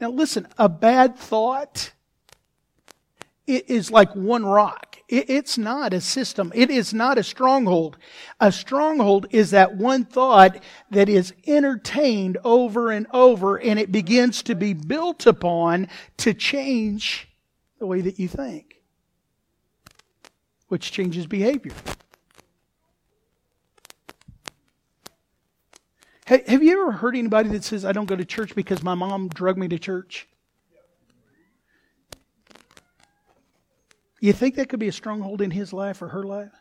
Now, 0.00 0.10
listen, 0.10 0.46
a 0.58 0.68
bad 0.68 1.16
thought 1.16 1.92
it 3.46 3.68
is 3.68 3.90
like 3.90 4.14
one 4.14 4.44
rock. 4.44 4.89
It's 5.12 5.58
not 5.58 5.92
a 5.92 6.00
system. 6.00 6.52
It 6.54 6.70
is 6.70 6.94
not 6.94 7.18
a 7.18 7.24
stronghold. 7.24 7.98
A 8.38 8.52
stronghold 8.52 9.26
is 9.30 9.50
that 9.50 9.74
one 9.74 10.04
thought 10.04 10.62
that 10.92 11.08
is 11.08 11.34
entertained 11.48 12.38
over 12.44 12.92
and 12.92 13.08
over 13.12 13.56
and 13.56 13.76
it 13.80 13.90
begins 13.90 14.40
to 14.44 14.54
be 14.54 14.72
built 14.72 15.26
upon 15.26 15.88
to 16.18 16.32
change 16.32 17.28
the 17.80 17.86
way 17.86 18.00
that 18.02 18.20
you 18.20 18.28
think 18.28 18.80
which 20.68 20.92
changes 20.92 21.26
behavior. 21.26 21.72
Have 26.26 26.62
you 26.62 26.80
ever 26.80 26.92
heard 26.92 27.16
anybody 27.16 27.48
that 27.48 27.64
says, 27.64 27.84
I 27.84 27.90
don't 27.90 28.06
go 28.06 28.14
to 28.14 28.24
church 28.24 28.54
because 28.54 28.84
my 28.84 28.94
mom 28.94 29.28
drug 29.28 29.58
me 29.58 29.66
to 29.66 29.80
church? 29.80 30.28
You 34.20 34.32
think 34.32 34.54
that 34.56 34.68
could 34.68 34.80
be 34.80 34.88
a 34.88 34.92
stronghold 34.92 35.40
in 35.40 35.50
his 35.50 35.72
life 35.72 36.02
or 36.02 36.08
her 36.08 36.24
life? 36.24 36.52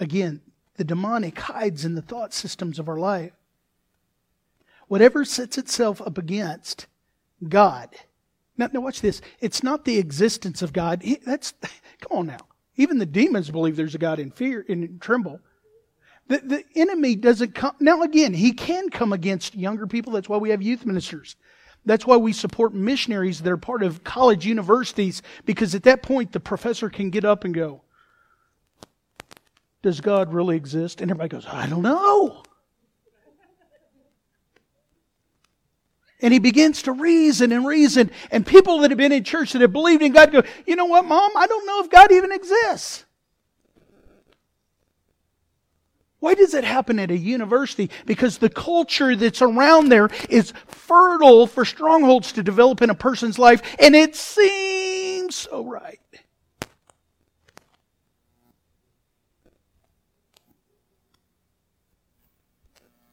Again, 0.00 0.40
the 0.76 0.84
demonic 0.84 1.38
hides 1.38 1.84
in 1.84 1.94
the 1.94 2.02
thought 2.02 2.32
systems 2.32 2.78
of 2.78 2.88
our 2.88 2.98
life. 2.98 3.32
Whatever 4.86 5.24
sets 5.24 5.58
itself 5.58 6.00
up 6.00 6.16
against 6.16 6.86
God 7.46 7.90
now, 8.58 8.68
now 8.72 8.80
watch 8.80 9.00
this. 9.00 9.22
It's 9.40 9.62
not 9.62 9.84
the 9.84 9.98
existence 9.98 10.60
of 10.62 10.72
God. 10.72 11.02
That's 11.24 11.54
come 12.00 12.18
on 12.18 12.26
now. 12.26 12.40
Even 12.76 12.98
the 12.98 13.06
demons 13.06 13.50
believe 13.50 13.76
there's 13.76 13.94
a 13.94 13.98
God 13.98 14.18
in 14.18 14.30
fear 14.30 14.64
and 14.68 15.00
tremble. 15.00 15.40
The, 16.26 16.38
the 16.38 16.64
enemy 16.76 17.16
doesn't 17.16 17.54
come. 17.54 17.74
Now, 17.80 18.02
again, 18.02 18.34
he 18.34 18.52
can 18.52 18.90
come 18.90 19.12
against 19.12 19.54
younger 19.54 19.86
people. 19.86 20.12
That's 20.12 20.28
why 20.28 20.36
we 20.36 20.50
have 20.50 20.60
youth 20.60 20.84
ministers. 20.84 21.36
That's 21.88 22.06
why 22.06 22.18
we 22.18 22.34
support 22.34 22.74
missionaries 22.74 23.40
that 23.40 23.50
are 23.50 23.56
part 23.56 23.82
of 23.82 24.04
college 24.04 24.44
universities, 24.44 25.22
because 25.46 25.74
at 25.74 25.84
that 25.84 26.02
point, 26.02 26.32
the 26.32 26.38
professor 26.38 26.90
can 26.90 27.08
get 27.08 27.24
up 27.24 27.44
and 27.44 27.54
go, 27.54 27.80
Does 29.80 30.02
God 30.02 30.34
really 30.34 30.54
exist? 30.54 31.00
And 31.00 31.10
everybody 31.10 31.30
goes, 31.30 31.46
I 31.46 31.66
don't 31.66 31.80
know. 31.80 32.42
And 36.20 36.34
he 36.34 36.40
begins 36.40 36.82
to 36.82 36.92
reason 36.92 37.52
and 37.52 37.66
reason. 37.66 38.10
And 38.30 38.44
people 38.44 38.80
that 38.80 38.90
have 38.90 38.98
been 38.98 39.12
in 39.12 39.24
church 39.24 39.52
that 39.52 39.62
have 39.62 39.72
believed 39.72 40.02
in 40.02 40.12
God 40.12 40.30
go, 40.30 40.42
you 40.66 40.76
know 40.76 40.84
what, 40.84 41.06
mom? 41.06 41.30
I 41.36 41.46
don't 41.46 41.66
know 41.66 41.80
if 41.80 41.90
God 41.90 42.12
even 42.12 42.32
exists. 42.32 43.06
Why 46.20 46.34
does 46.34 46.52
it 46.54 46.64
happen 46.64 46.98
at 46.98 47.12
a 47.12 47.16
university? 47.16 47.90
Because 48.04 48.38
the 48.38 48.50
culture 48.50 49.14
that's 49.14 49.40
around 49.40 49.88
there 49.88 50.08
is 50.28 50.52
fertile 50.66 51.46
for 51.46 51.64
strongholds 51.64 52.32
to 52.32 52.42
develop 52.42 52.82
in 52.82 52.90
a 52.90 52.94
person's 52.94 53.38
life, 53.38 53.62
and 53.78 53.94
it 53.94 54.16
seems 54.16 55.36
so 55.36 55.64
right. 55.64 56.00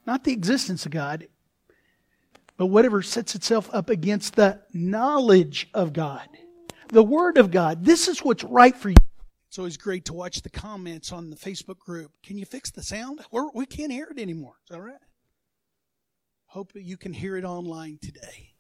Not 0.07 0.23
the 0.23 0.33
existence 0.33 0.85
of 0.85 0.91
God, 0.91 1.27
but 2.57 2.67
whatever 2.67 3.01
sets 3.01 3.35
itself 3.35 3.69
up 3.73 3.89
against 3.89 4.35
the 4.35 4.61
knowledge 4.73 5.67
of 5.73 5.93
God, 5.93 6.27
the 6.89 7.03
Word 7.03 7.37
of 7.37 7.51
God. 7.51 7.85
This 7.85 8.07
is 8.07 8.19
what's 8.19 8.43
right 8.43 8.75
for 8.75 8.89
you. 8.89 8.95
It's 9.55 9.59
always 9.59 9.77
great 9.77 10.03
to 10.07 10.13
watch 10.13 10.41
the 10.41 10.49
comments 10.49 11.13
on 11.13 11.29
the 11.29 11.37
Facebook 11.37 11.79
group. 11.79 12.11
Can 12.21 12.37
you 12.37 12.45
fix 12.45 12.71
the 12.71 12.83
sound? 12.83 13.21
We're, 13.31 13.49
we 13.53 13.65
can 13.65 13.87
not 13.87 13.93
hear 13.93 14.09
it 14.11 14.19
anymore. 14.19 14.55
Is 14.65 14.75
that 14.75 14.81
right? 14.81 14.99
Hope 16.47 16.73
you 16.75 16.97
can 16.97 17.13
hear 17.13 17.37
it 17.37 17.45
online 17.45 17.97
today. 18.01 18.51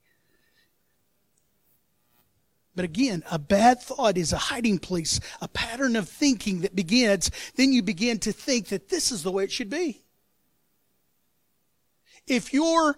But 2.77 2.85
again, 2.85 3.23
a 3.29 3.37
bad 3.37 3.81
thought 3.81 4.17
is 4.17 4.31
a 4.31 4.37
hiding 4.37 4.79
place, 4.79 5.19
a 5.41 5.49
pattern 5.49 5.97
of 5.97 6.07
thinking 6.07 6.61
that 6.61 6.77
begins, 6.77 7.29
then 7.57 7.73
you 7.73 7.83
begin 7.83 8.17
to 8.19 8.31
think 8.31 8.69
that 8.69 8.87
this 8.87 9.11
is 9.11 9.21
the 9.21 9.33
way 9.33 9.43
it 9.43 9.51
should 9.51 9.69
be. 9.69 10.01
If 12.25 12.53
you're 12.53 12.95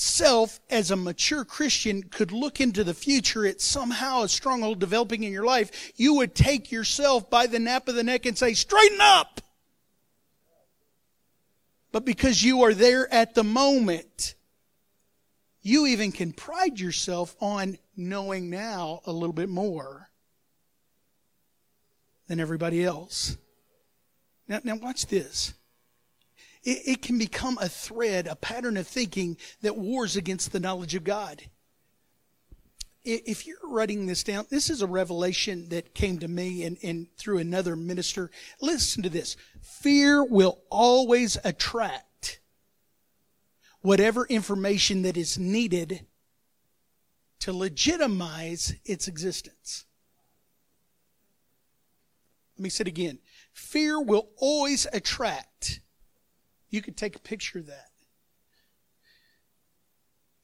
self 0.00 0.60
as 0.70 0.90
a 0.90 0.96
mature 0.96 1.44
Christian 1.44 2.02
could 2.04 2.32
look 2.32 2.60
into 2.60 2.84
the 2.84 2.94
future 2.94 3.46
at 3.46 3.60
somehow 3.60 4.22
a 4.22 4.28
stronghold 4.28 4.78
developing 4.78 5.22
in 5.22 5.32
your 5.32 5.44
life, 5.44 5.92
you 5.96 6.14
would 6.14 6.34
take 6.34 6.70
yourself 6.72 7.28
by 7.28 7.46
the 7.46 7.58
nape 7.58 7.88
of 7.88 7.94
the 7.94 8.04
neck 8.04 8.26
and 8.26 8.36
say, 8.36 8.54
straighten 8.54 9.00
up. 9.00 9.40
But 11.90 12.04
because 12.04 12.42
you 12.42 12.62
are 12.62 12.74
there 12.74 13.12
at 13.12 13.34
the 13.34 13.44
moment, 13.44 14.34
you 15.62 15.86
even 15.86 16.12
can 16.12 16.32
pride 16.32 16.78
yourself 16.78 17.34
on 17.40 17.78
knowing 17.96 18.50
now 18.50 19.00
a 19.06 19.12
little 19.12 19.32
bit 19.32 19.48
more 19.48 20.10
than 22.28 22.40
everybody 22.40 22.84
else. 22.84 23.36
Now, 24.46 24.60
now 24.62 24.76
watch 24.76 25.06
this 25.06 25.54
it, 26.64 26.82
it 26.86 27.02
can 27.02 27.18
become 27.18 27.58
a 27.60 27.68
thread, 27.68 28.26
a 28.26 28.36
pattern 28.36 28.76
of 28.76 28.86
thinking 28.86 29.36
that 29.62 29.76
wars 29.76 30.16
against 30.16 30.52
the 30.52 30.60
knowledge 30.60 30.94
of 30.94 31.04
God. 31.04 31.42
If 33.04 33.46
you're 33.46 33.56
writing 33.64 34.06
this 34.06 34.22
down, 34.22 34.46
this 34.50 34.68
is 34.68 34.82
a 34.82 34.86
revelation 34.86 35.68
that 35.70 35.94
came 35.94 36.18
to 36.18 36.28
me 36.28 36.64
and, 36.64 36.76
and 36.82 37.06
through 37.16 37.38
another 37.38 37.74
minister. 37.74 38.30
Listen 38.60 39.02
to 39.02 39.08
this. 39.08 39.36
Fear 39.62 40.24
will 40.24 40.60
always 40.68 41.38
attract 41.44 42.40
whatever 43.80 44.26
information 44.26 45.02
that 45.02 45.16
is 45.16 45.38
needed 45.38 46.06
to 47.40 47.52
legitimize 47.52 48.74
its 48.84 49.08
existence. 49.08 49.86
Let 52.56 52.64
me 52.64 52.70
say 52.70 52.82
it 52.82 52.88
again. 52.88 53.20
Fear 53.52 54.02
will 54.02 54.30
always 54.36 54.86
attract 54.92 55.80
you 56.70 56.82
could 56.82 56.96
take 56.96 57.16
a 57.16 57.20
picture 57.20 57.58
of 57.58 57.66
that. 57.66 57.90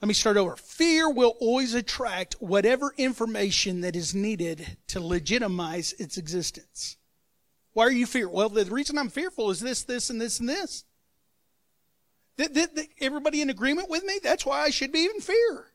Let 0.01 0.09
me 0.09 0.15
start 0.15 0.37
over. 0.37 0.57
Fear 0.57 1.11
will 1.11 1.35
always 1.41 1.73
attract 1.73 2.35
whatever 2.35 2.93
information 2.99 3.81
that 3.81 3.97
is 3.97 4.15
needed 4.15 4.77
to 4.89 5.01
legitimize 5.01 5.95
its 5.95 6.19
existence. 6.19 6.99
Why 7.73 7.85
are 7.87 7.91
you 7.91 8.07
fearful? 8.07 8.37
Well, 8.37 8.49
the 8.49 8.65
reason 8.67 8.99
I'm 8.99 9.09
fearful 9.09 9.51
is 9.51 9.61
this, 9.61 9.83
this, 9.83 10.11
and 10.11 10.21
this, 10.21 10.41
and 10.41 10.49
this. 10.49 10.85
everybody 13.01 13.41
in 13.41 13.51
agreement 13.51 13.89
with 13.89 14.05
me? 14.05 14.19
That's 14.23 14.45
why 14.45 14.61
I 14.61 14.71
should 14.71 14.93
be 14.93 15.07
in 15.07 15.21
fear. 15.21 15.73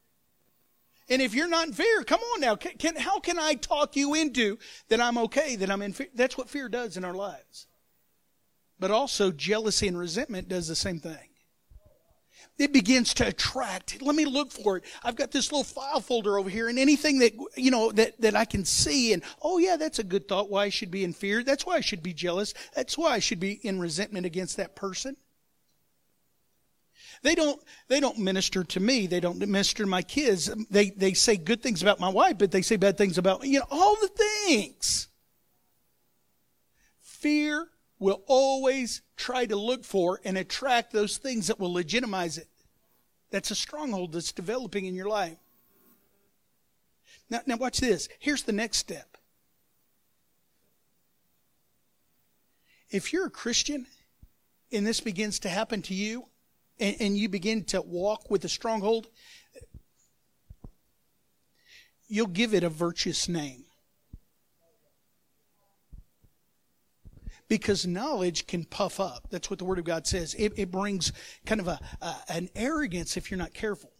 And 1.10 1.22
if 1.22 1.34
you're 1.34 1.48
not 1.50 1.68
in 1.68 1.74
fear, 1.74 2.04
come 2.04 2.20
on 2.20 2.42
now. 2.42 2.56
Can, 2.56 2.74
can, 2.78 2.96
how 2.96 3.20
can 3.20 3.40
I 3.40 3.56
talk 3.56 3.96
you 3.96 4.14
into 4.14 4.60
that 4.90 5.02
I'm 5.02 5.18
okay, 5.18 5.56
that 5.56 5.72
I'm 5.72 5.82
in 5.82 5.94
fear? 5.94 6.08
That's 6.14 6.38
what 6.38 6.50
fear 6.50 6.70
does 6.70 6.98
in 6.98 7.04
our 7.04 7.16
lives. 7.16 7.66
But 8.80 8.92
also, 8.92 9.32
jealousy 9.32 9.88
and 9.88 9.98
resentment 9.98 10.48
does 10.48 10.68
the 10.68 10.76
same 10.76 11.00
thing. 11.00 11.30
It 12.58 12.74
begins 12.74 13.14
to 13.16 13.28
attract. 13.28 14.02
Let 14.02 14.16
me 14.16 14.26
look 14.26 14.52
for 14.52 14.78
it. 14.78 14.84
I've 15.02 15.16
got 15.16 15.32
this 15.32 15.50
little 15.52 15.64
file 15.64 16.02
folder 16.02 16.38
over 16.38 16.50
here, 16.50 16.68
and 16.68 16.78
anything 16.78 17.20
that 17.20 17.34
you 17.56 17.72
know 17.72 17.92
that 17.94 18.20
that 18.20 18.36
I 18.36 18.44
can 18.44 18.66
see, 18.66 19.14
and 19.14 19.24
oh 19.42 19.60
yeah, 19.60 19.78
that's 19.78 20.00
a 20.00 20.04
good 20.04 20.28
thought. 20.28 20.50
Why 20.50 20.66
I 20.66 20.70
should 20.70 20.92
be 20.92 21.06
in 21.06 21.14
fear. 21.14 21.42
That's 21.42 21.66
why 21.66 21.76
I 21.76 21.82
should 21.82 22.04
be 22.04 22.14
jealous. 22.14 22.54
That's 22.76 22.98
why 22.98 23.12
I 23.12 23.20
should 23.20 23.40
be 23.40 23.54
in 23.54 23.80
resentment 23.80 24.26
against 24.26 24.58
that 24.58 24.76
person. 24.76 25.16
They 27.22 27.34
don't 27.34 27.62
they 27.88 28.02
don't 28.02 28.20
minister 28.20 28.66
to 28.66 28.80
me. 28.80 29.08
They 29.08 29.22
don't 29.22 29.40
minister 29.40 29.84
to 29.84 29.90
my 29.90 30.02
kids. 30.02 30.54
They 30.70 30.90
they 30.90 31.14
say 31.14 31.38
good 31.38 31.64
things 31.64 31.82
about 31.82 32.02
my 32.02 32.10
wife, 32.10 32.38
but 32.38 32.52
they 32.52 32.62
say 32.62 32.76
bad 32.76 32.98
things 32.98 33.18
about 33.18 33.46
you 33.46 33.60
know 33.60 33.66
all 33.72 33.96
the 33.96 34.10
things. 34.10 35.08
Fear 37.02 37.70
will 38.00 38.24
always 38.28 39.02
try 39.18 39.46
to 39.46 39.56
look 39.56 39.84
for 39.84 40.20
and 40.24 40.38
attract 40.38 40.94
those 40.94 41.18
things 41.18 41.48
that 41.48 41.60
will 41.60 41.74
legitimize 41.74 42.38
it. 42.38 42.48
That's 43.30 43.52
a 43.52 43.56
stronghold 43.56 44.14
that's 44.14 44.32
developing 44.32 44.86
in 44.86 44.96
your 44.96 45.10
life. 45.10 45.38
Now, 47.30 47.42
now 47.46 47.58
watch 47.58 47.80
this. 47.80 48.10
Here's 48.20 48.44
the 48.44 48.54
next 48.54 48.78
step. 48.78 49.18
If 52.90 53.14
you're 53.14 53.28
a 53.28 53.32
Christian 53.32 53.86
and 54.72 54.88
this 54.88 55.00
begins 55.00 55.40
to 55.40 55.50
happen 55.50 55.82
to 55.84 55.94
you, 55.94 56.26
and, 56.80 56.96
and 57.00 57.18
you 57.18 57.30
begin 57.30 57.64
to 57.66 57.82
walk 57.82 58.32
with 58.32 58.46
a 58.46 58.50
stronghold, 58.50 59.08
you'll 62.08 62.28
give 62.28 62.54
it 62.54 62.64
a 62.64 62.70
virtuous 62.70 63.28
name. 63.28 63.66
Because 67.50 67.86
knowledge 67.86 68.48
can 68.48 68.64
puff 68.64 69.00
up. 69.00 69.28
That's 69.32 69.50
what 69.50 69.60
the 69.60 69.66
Word 69.66 69.80
of 69.80 69.86
God 69.86 70.08
says. 70.08 70.36
It, 70.36 70.54
it 70.56 70.72
brings 70.72 71.12
kind 71.46 71.60
of 71.60 71.68
a, 71.68 71.80
an 72.30 72.50
arrogance 72.56 73.18
if 73.18 73.30
you're 73.30 73.40
not 73.40 73.54
careful. 73.54 73.92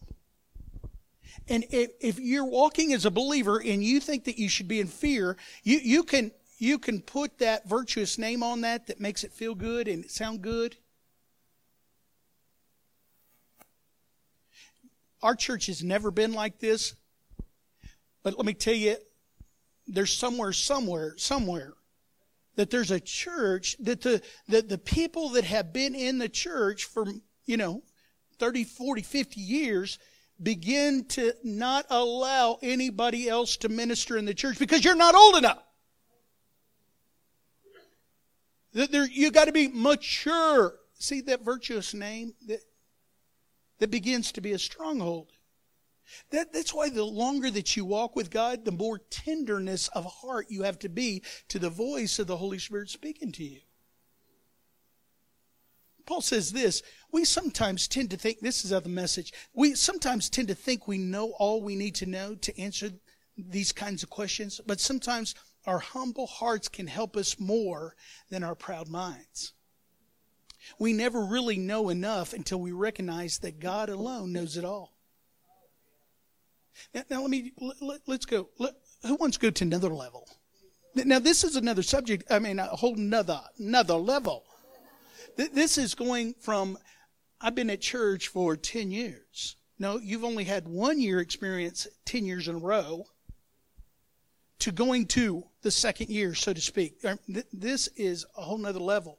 And 1.48 1.64
if, 1.70 1.90
if 2.00 2.18
you're 2.20 2.44
walking 2.44 2.92
as 2.92 3.04
a 3.04 3.10
believer 3.10 3.60
and 3.60 3.82
you 3.82 4.00
think 4.00 4.24
that 4.24 4.38
you 4.38 4.48
should 4.48 4.68
be 4.68 4.80
in 4.80 4.86
fear, 4.86 5.36
you, 5.64 5.78
you 5.78 6.04
can 6.04 6.30
you 6.58 6.78
can 6.78 7.00
put 7.00 7.38
that 7.38 7.66
virtuous 7.66 8.18
name 8.18 8.42
on 8.42 8.60
that 8.60 8.86
that 8.88 9.00
makes 9.00 9.24
it 9.24 9.32
feel 9.32 9.54
good 9.54 9.88
and 9.88 10.08
sound 10.10 10.42
good. 10.42 10.76
Our 15.22 15.34
church 15.34 15.66
has 15.66 15.82
never 15.82 16.10
been 16.10 16.34
like 16.34 16.58
this. 16.58 16.94
But 18.22 18.36
let 18.36 18.44
me 18.44 18.52
tell 18.52 18.74
you, 18.74 18.96
there's 19.86 20.12
somewhere, 20.12 20.52
somewhere, 20.52 21.14
somewhere 21.16 21.72
that 22.60 22.68
there's 22.68 22.90
a 22.90 23.00
church 23.00 23.74
that 23.80 24.02
the, 24.02 24.20
that 24.48 24.68
the 24.68 24.76
people 24.76 25.30
that 25.30 25.44
have 25.44 25.72
been 25.72 25.94
in 25.94 26.18
the 26.18 26.28
church 26.28 26.84
for, 26.84 27.06
you 27.46 27.56
know, 27.56 27.82
30, 28.38 28.64
40, 28.64 29.00
50 29.00 29.40
years 29.40 29.98
begin 30.42 31.06
to 31.06 31.32
not 31.42 31.86
allow 31.88 32.58
anybody 32.60 33.30
else 33.30 33.56
to 33.56 33.70
minister 33.70 34.18
in 34.18 34.26
the 34.26 34.34
church 34.34 34.58
because 34.58 34.84
you're 34.84 34.94
not 34.94 35.14
old 35.14 35.36
enough. 35.36 35.62
There, 38.74 39.06
you 39.06 39.30
got 39.30 39.46
to 39.46 39.52
be 39.52 39.68
mature. 39.68 40.74
See 40.98 41.22
that 41.22 41.42
virtuous 41.42 41.94
name 41.94 42.34
that, 42.46 42.60
that 43.78 43.90
begins 43.90 44.32
to 44.32 44.42
be 44.42 44.52
a 44.52 44.58
stronghold. 44.58 45.32
That, 46.30 46.52
that's 46.52 46.74
why 46.74 46.90
the 46.90 47.04
longer 47.04 47.50
that 47.50 47.76
you 47.76 47.84
walk 47.84 48.16
with 48.16 48.30
God, 48.30 48.64
the 48.64 48.72
more 48.72 48.98
tenderness 48.98 49.88
of 49.88 50.04
heart 50.04 50.46
you 50.48 50.62
have 50.62 50.78
to 50.80 50.88
be 50.88 51.22
to 51.48 51.58
the 51.58 51.70
voice 51.70 52.18
of 52.18 52.26
the 52.26 52.36
Holy 52.36 52.58
Spirit 52.58 52.90
speaking 52.90 53.32
to 53.32 53.44
you. 53.44 53.60
Paul 56.06 56.20
says 56.20 56.52
this 56.52 56.82
we 57.12 57.24
sometimes 57.24 57.86
tend 57.86 58.10
to 58.10 58.16
think, 58.16 58.40
this 58.40 58.64
is 58.64 58.72
of 58.72 58.82
the 58.82 58.88
message, 58.88 59.32
we 59.54 59.74
sometimes 59.74 60.28
tend 60.28 60.48
to 60.48 60.54
think 60.54 60.86
we 60.88 60.98
know 60.98 61.32
all 61.38 61.62
we 61.62 61.76
need 61.76 61.94
to 61.96 62.06
know 62.06 62.34
to 62.34 62.60
answer 62.60 62.90
these 63.36 63.72
kinds 63.72 64.02
of 64.02 64.10
questions, 64.10 64.60
but 64.66 64.80
sometimes 64.80 65.34
our 65.66 65.78
humble 65.78 66.26
hearts 66.26 66.68
can 66.68 66.86
help 66.86 67.16
us 67.16 67.38
more 67.38 67.94
than 68.28 68.42
our 68.42 68.54
proud 68.54 68.88
minds. 68.88 69.52
We 70.78 70.92
never 70.92 71.24
really 71.24 71.58
know 71.58 71.88
enough 71.88 72.32
until 72.32 72.60
we 72.60 72.72
recognize 72.72 73.38
that 73.38 73.60
God 73.60 73.88
alone 73.88 74.32
knows 74.32 74.56
it 74.56 74.64
all. 74.64 74.96
Now, 76.94 77.02
now 77.10 77.20
let 77.22 77.30
me 77.30 77.52
let, 78.06 78.08
us 78.08 78.24
go. 78.24 78.48
Let, 78.58 78.74
who 79.02 79.16
wants 79.16 79.36
to 79.36 79.42
go 79.42 79.50
to 79.50 79.64
another 79.64 79.88
level? 79.88 80.28
Now 80.94 81.18
this 81.18 81.44
is 81.44 81.56
another 81.56 81.82
subject. 81.82 82.24
I 82.30 82.38
mean, 82.38 82.58
a 82.58 82.64
whole 82.66 82.94
another 82.94 83.40
another 83.58 83.94
level. 83.94 84.44
This 85.36 85.78
is 85.78 85.94
going 85.94 86.34
from 86.40 86.76
I've 87.40 87.54
been 87.54 87.70
at 87.70 87.80
church 87.80 88.28
for 88.28 88.56
ten 88.56 88.90
years. 88.90 89.56
No, 89.78 89.98
you've 89.98 90.24
only 90.24 90.44
had 90.44 90.68
one 90.68 91.00
year 91.00 91.20
experience 91.20 91.86
ten 92.04 92.24
years 92.24 92.48
in 92.48 92.56
a 92.56 92.58
row. 92.58 93.06
To 94.60 94.72
going 94.72 95.06
to 95.06 95.44
the 95.62 95.70
second 95.70 96.10
year, 96.10 96.34
so 96.34 96.52
to 96.52 96.60
speak. 96.60 96.98
Er, 97.02 97.18
this 97.50 97.88
is 97.96 98.26
a 98.36 98.42
whole 98.42 98.58
nother 98.58 98.78
level. 98.78 99.18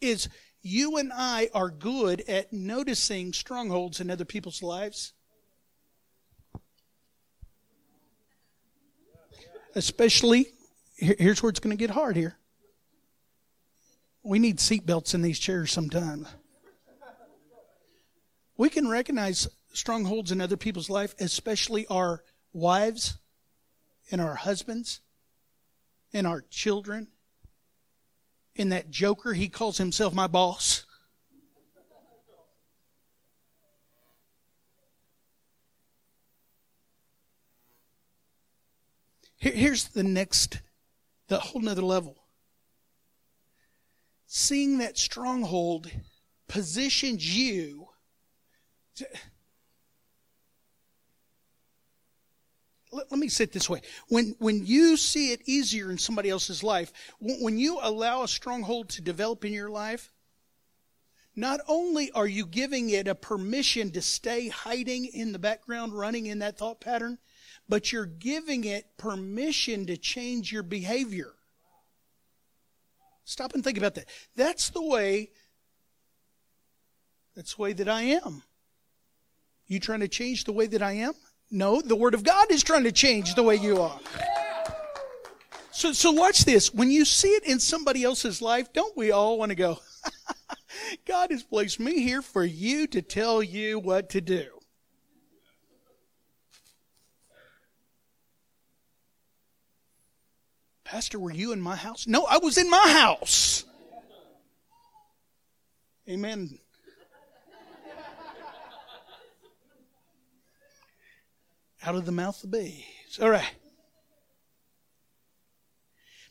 Is 0.00 0.28
you 0.62 0.96
and 0.96 1.12
I 1.14 1.48
are 1.54 1.70
good 1.70 2.22
at 2.22 2.52
noticing 2.52 3.32
strongholds 3.32 4.00
in 4.00 4.10
other 4.10 4.24
people's 4.24 4.62
lives 4.62 5.12
especially 9.74 10.46
here's 10.96 11.42
where 11.42 11.50
it's 11.50 11.60
going 11.60 11.76
to 11.76 11.80
get 11.80 11.90
hard 11.90 12.16
here. 12.16 12.36
We 14.22 14.38
need 14.38 14.58
seatbelts 14.58 15.14
in 15.14 15.22
these 15.22 15.38
chairs 15.38 15.70
sometimes. 15.72 16.28
We 18.56 18.70
can 18.70 18.88
recognize 18.88 19.48
strongholds 19.72 20.30
in 20.30 20.40
other 20.40 20.56
people's 20.56 20.88
life, 20.88 21.14
especially 21.18 21.86
our 21.88 22.22
wives 22.52 23.18
and 24.10 24.20
our 24.20 24.36
husbands 24.36 25.00
and 26.12 26.26
our 26.26 26.42
children. 26.42 27.08
In 28.54 28.68
that 28.68 28.90
joker, 28.90 29.34
he 29.34 29.48
calls 29.48 29.78
himself 29.78 30.14
my 30.14 30.28
boss. 30.28 30.83
Here's 39.50 39.88
the 39.88 40.02
next, 40.02 40.60
the 41.28 41.38
whole 41.38 41.60
nother 41.60 41.82
level. 41.82 42.16
Seeing 44.26 44.78
that 44.78 44.96
stronghold 44.98 45.90
positions 46.48 47.36
you 47.36 47.88
to, 48.96 49.06
let, 52.90 53.10
let, 53.10 53.18
me 53.18 53.28
say 53.28 53.44
it 53.44 53.52
this 53.52 53.68
way. 53.68 53.82
When, 54.08 54.34
when 54.38 54.64
you 54.64 54.96
see 54.96 55.32
it 55.32 55.42
easier 55.46 55.90
in 55.90 55.98
somebody 55.98 56.30
else's 56.30 56.62
life, 56.62 56.92
when 57.20 57.58
you 57.58 57.78
allow 57.82 58.22
a 58.22 58.28
stronghold 58.28 58.88
to 58.90 59.02
develop 59.02 59.44
in 59.44 59.52
your 59.52 59.70
life, 59.70 60.12
not 61.36 61.60
only 61.66 62.10
are 62.12 62.26
you 62.26 62.46
giving 62.46 62.90
it 62.90 63.08
a 63.08 63.14
permission 63.14 63.90
to 63.92 64.00
stay 64.00 64.48
hiding 64.48 65.06
in 65.06 65.32
the 65.32 65.38
background, 65.38 65.92
running 65.92 66.26
in 66.26 66.38
that 66.38 66.56
thought 66.56 66.80
pattern, 66.80 67.18
but 67.68 67.92
you're 67.92 68.06
giving 68.06 68.64
it 68.64 68.96
permission 68.96 69.86
to 69.86 69.96
change 69.96 70.52
your 70.52 70.62
behavior. 70.62 71.32
Stop 73.24 73.54
and 73.54 73.64
think 73.64 73.78
about 73.78 73.94
that. 73.94 74.06
That's 74.36 74.70
the 74.70 74.82
way 74.82 75.30
that's 77.34 77.54
the 77.54 77.62
way 77.62 77.72
that 77.72 77.88
I 77.88 78.02
am. 78.02 78.42
You 79.66 79.80
trying 79.80 80.00
to 80.00 80.08
change 80.08 80.44
the 80.44 80.52
way 80.52 80.66
that 80.66 80.82
I 80.82 80.92
am? 80.92 81.14
No, 81.50 81.80
the 81.80 81.96
word 81.96 82.14
of 82.14 82.22
God 82.22 82.50
is 82.50 82.62
trying 82.62 82.84
to 82.84 82.92
change 82.92 83.34
the 83.34 83.42
way 83.42 83.56
you 83.56 83.80
are. 83.80 83.98
So 85.72 85.92
so 85.92 86.12
watch 86.12 86.44
this. 86.44 86.72
When 86.72 86.90
you 86.90 87.04
see 87.04 87.28
it 87.28 87.44
in 87.44 87.58
somebody 87.58 88.04
else's 88.04 88.40
life, 88.40 88.72
don't 88.72 88.96
we 88.96 89.10
all 89.10 89.38
want 89.38 89.50
to 89.50 89.56
go, 89.56 89.78
God 91.06 91.30
has 91.30 91.42
placed 91.42 91.80
me 91.80 92.00
here 92.00 92.22
for 92.22 92.44
you 92.44 92.86
to 92.88 93.02
tell 93.02 93.42
you 93.42 93.78
what 93.78 94.10
to 94.10 94.20
do. 94.20 94.53
Pastor, 100.94 101.18
were 101.18 101.32
you 101.32 101.50
in 101.50 101.60
my 101.60 101.74
house? 101.74 102.06
No, 102.06 102.24
I 102.24 102.38
was 102.38 102.56
in 102.56 102.70
my 102.70 102.88
house. 102.88 103.64
Amen. 106.08 106.56
Out 111.84 111.96
of 111.96 112.06
the 112.06 112.12
mouth 112.12 112.44
of 112.44 112.52
babes. 112.52 113.18
All 113.20 113.28
right. 113.28 113.56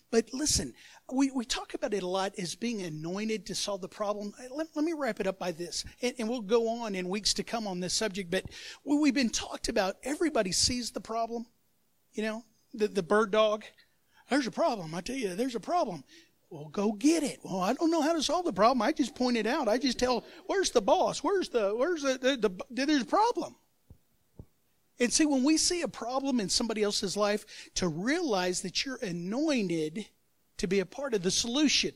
But 0.09 0.29
listen, 0.31 0.73
we, 1.11 1.29
we 1.31 1.43
talk 1.43 1.73
about 1.73 1.93
it 1.93 2.01
a 2.01 2.07
lot 2.07 2.31
as 2.39 2.55
being 2.55 2.83
anointed 2.83 3.47
to 3.47 3.55
solve 3.55 3.81
the 3.81 3.89
problem. 3.89 4.33
Uh, 4.39 4.43
let, 4.55 4.67
let 4.75 4.85
me 4.85 4.93
wrap 4.93 5.19
it 5.19 5.27
up 5.27 5.37
by 5.37 5.51
this, 5.51 5.83
and, 6.01 6.13
and, 6.17 6.29
we'll 6.29 6.39
go 6.39 6.69
on 6.69 6.95
in 6.95 7.09
weeks 7.09 7.33
to 7.33 7.43
come 7.43 7.67
on 7.67 7.81
this 7.81 7.93
subject. 7.93 8.31
But 8.31 8.45
we've 8.85 9.13
been 9.13 9.29
talked 9.29 9.67
about, 9.67 9.97
everybody 10.03 10.53
sees 10.53 10.91
the 10.91 11.01
problem. 11.01 11.47
You 12.13 12.23
know, 12.23 12.43
the, 12.73 12.87
the 12.87 13.03
bird 13.03 13.31
dog. 13.31 13.65
There's 14.33 14.47
a 14.47 14.51
problem. 14.51 14.95
I 14.95 15.01
tell 15.01 15.15
you, 15.15 15.35
there's 15.35 15.53
a 15.53 15.59
problem. 15.59 16.03
Well, 16.49 16.67
go 16.69 16.91
get 16.91 17.21
it. 17.21 17.39
Well, 17.43 17.59
I 17.59 17.73
don't 17.73 17.91
know 17.91 18.01
how 18.01 18.13
to 18.13 18.23
solve 18.23 18.45
the 18.45 18.53
problem. 18.53 18.81
I 18.81 18.91
just 18.91 19.13
point 19.13 19.37
it 19.37 19.45
out. 19.45 19.67
I 19.67 19.77
just 19.77 19.99
tell, 19.99 20.25
where's 20.47 20.71
the 20.71 20.81
boss? 20.81 21.23
Where's 21.23 21.49
the, 21.49 21.75
where's 21.75 22.01
the, 22.01 22.17
the, 22.19 22.49
the 22.71 22.85
there's 22.85 23.03
a 23.03 23.05
problem. 23.05 23.55
And 24.99 25.13
see, 25.13 25.27
when 25.27 25.43
we 25.43 25.57
see 25.57 25.83
a 25.83 25.87
problem 25.87 26.39
in 26.39 26.49
somebody 26.49 26.81
else's 26.81 27.15
life, 27.15 27.45
to 27.75 27.87
realize 27.87 28.61
that 28.61 28.83
you're 28.83 28.99
anointed 29.03 30.07
to 30.57 30.67
be 30.67 30.79
a 30.79 30.85
part 30.85 31.13
of 31.13 31.21
the 31.21 31.31
solution. 31.31 31.91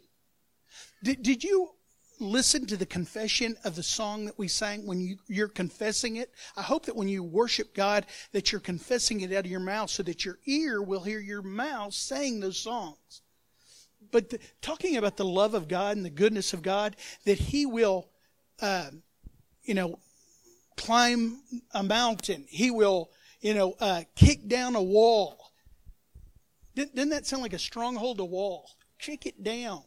Did, 1.04 1.24
did 1.24 1.44
you 1.44 1.72
listen 2.20 2.66
to 2.68 2.78
the 2.78 2.86
confession 2.86 3.56
of 3.64 3.76
the 3.76 3.84
song 3.84 4.26
that 4.26 4.38
we 4.38 4.48
sang 4.48 4.86
when 4.86 5.00
you, 5.00 5.18
you're 5.28 5.48
confessing 5.48 6.18
it. 6.18 6.32
I 6.56 6.62
hope 6.62 6.86
that 6.86 6.96
when 6.96 7.08
you 7.08 7.24
worship 7.24 7.74
God, 7.74 8.06
that 8.32 8.52
you're 8.52 8.62
confessing 8.62 9.22
it 9.22 9.34
out 9.34 9.46
of 9.46 9.52
your 9.52 9.60
mouth 9.60 9.90
so 9.90 10.04
that 10.04 10.26
your 10.26 10.40
ear 10.46 10.82
will 10.82 11.04
hear 11.04 11.20
your 11.20 11.42
mouth 11.42 11.94
saying 11.94 12.40
those 12.40 12.58
songs. 12.58 13.22
But 14.12 14.30
the, 14.30 14.40
talking 14.62 14.98
about 14.98 15.18
the 15.18 15.26
love 15.26 15.54
of 15.54 15.68
God 15.68 15.98
and 15.98 16.06
the 16.06 16.10
goodness 16.10 16.54
of 16.54 16.62
God, 16.62 16.96
that 17.26 17.38
He 17.38 17.66
will, 17.66 18.10
uh, 18.62 18.90
you 19.64 19.74
know, 19.74 20.00
climb 20.76 21.42
a 21.72 21.84
mountain. 21.84 22.46
He 22.48 22.72
will, 22.72 23.10
you 23.42 23.54
know, 23.54 23.76
uh, 23.80 24.04
kick 24.16 24.48
down 24.48 24.76
a 24.76 24.84
wall. 24.84 25.52
Doesn't 26.76 27.10
that 27.10 27.26
sound 27.26 27.42
like 27.42 27.54
a 27.54 27.60
stronghold, 27.60 28.20
a 28.20 28.26
wall? 28.26 28.70
Kick 29.00 29.26
it 29.26 29.44
down. 29.44 29.84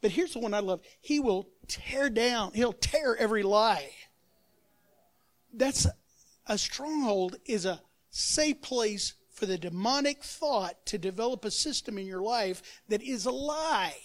But 0.00 0.10
here's 0.10 0.32
the 0.32 0.38
one 0.38 0.54
I 0.54 0.60
love. 0.60 0.80
He 1.00 1.20
will 1.20 1.48
tear 1.68 2.10
down, 2.10 2.52
he'll 2.54 2.72
tear 2.72 3.16
every 3.16 3.42
lie. 3.42 3.90
That's 5.52 5.86
a 6.46 6.58
stronghold 6.58 7.36
is 7.44 7.64
a 7.64 7.80
safe 8.10 8.60
place 8.60 9.14
for 9.32 9.46
the 9.46 9.58
demonic 9.58 10.22
thought 10.22 10.86
to 10.86 10.98
develop 10.98 11.44
a 11.44 11.50
system 11.50 11.98
in 11.98 12.06
your 12.06 12.22
life 12.22 12.62
that 12.88 13.02
is 13.02 13.26
a 13.26 13.30
lie. 13.30 13.96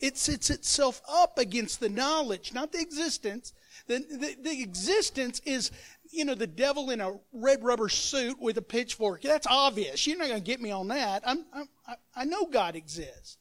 It 0.00 0.16
sets 0.16 0.50
itself 0.50 1.02
up 1.08 1.38
against 1.38 1.80
the 1.80 1.88
knowledge, 1.88 2.52
not 2.52 2.72
the 2.72 2.80
existence. 2.80 3.52
The, 3.86 3.98
the, 3.98 4.36
the 4.42 4.62
existence 4.62 5.40
is, 5.44 5.70
you 6.10 6.24
know, 6.24 6.34
the 6.34 6.46
devil 6.46 6.90
in 6.90 7.00
a 7.00 7.18
red 7.32 7.62
rubber 7.62 7.88
suit 7.88 8.40
with 8.40 8.56
a 8.56 8.62
pitchfork. 8.62 9.22
That's 9.22 9.46
obvious. 9.46 10.06
You're 10.06 10.18
not 10.18 10.28
going 10.28 10.40
to 10.40 10.46
get 10.46 10.60
me 10.60 10.70
on 10.70 10.88
that. 10.88 11.22
I'm, 11.26 11.44
I'm, 11.52 11.68
I 12.14 12.24
know 12.24 12.46
God 12.46 12.76
exists. 12.76 13.36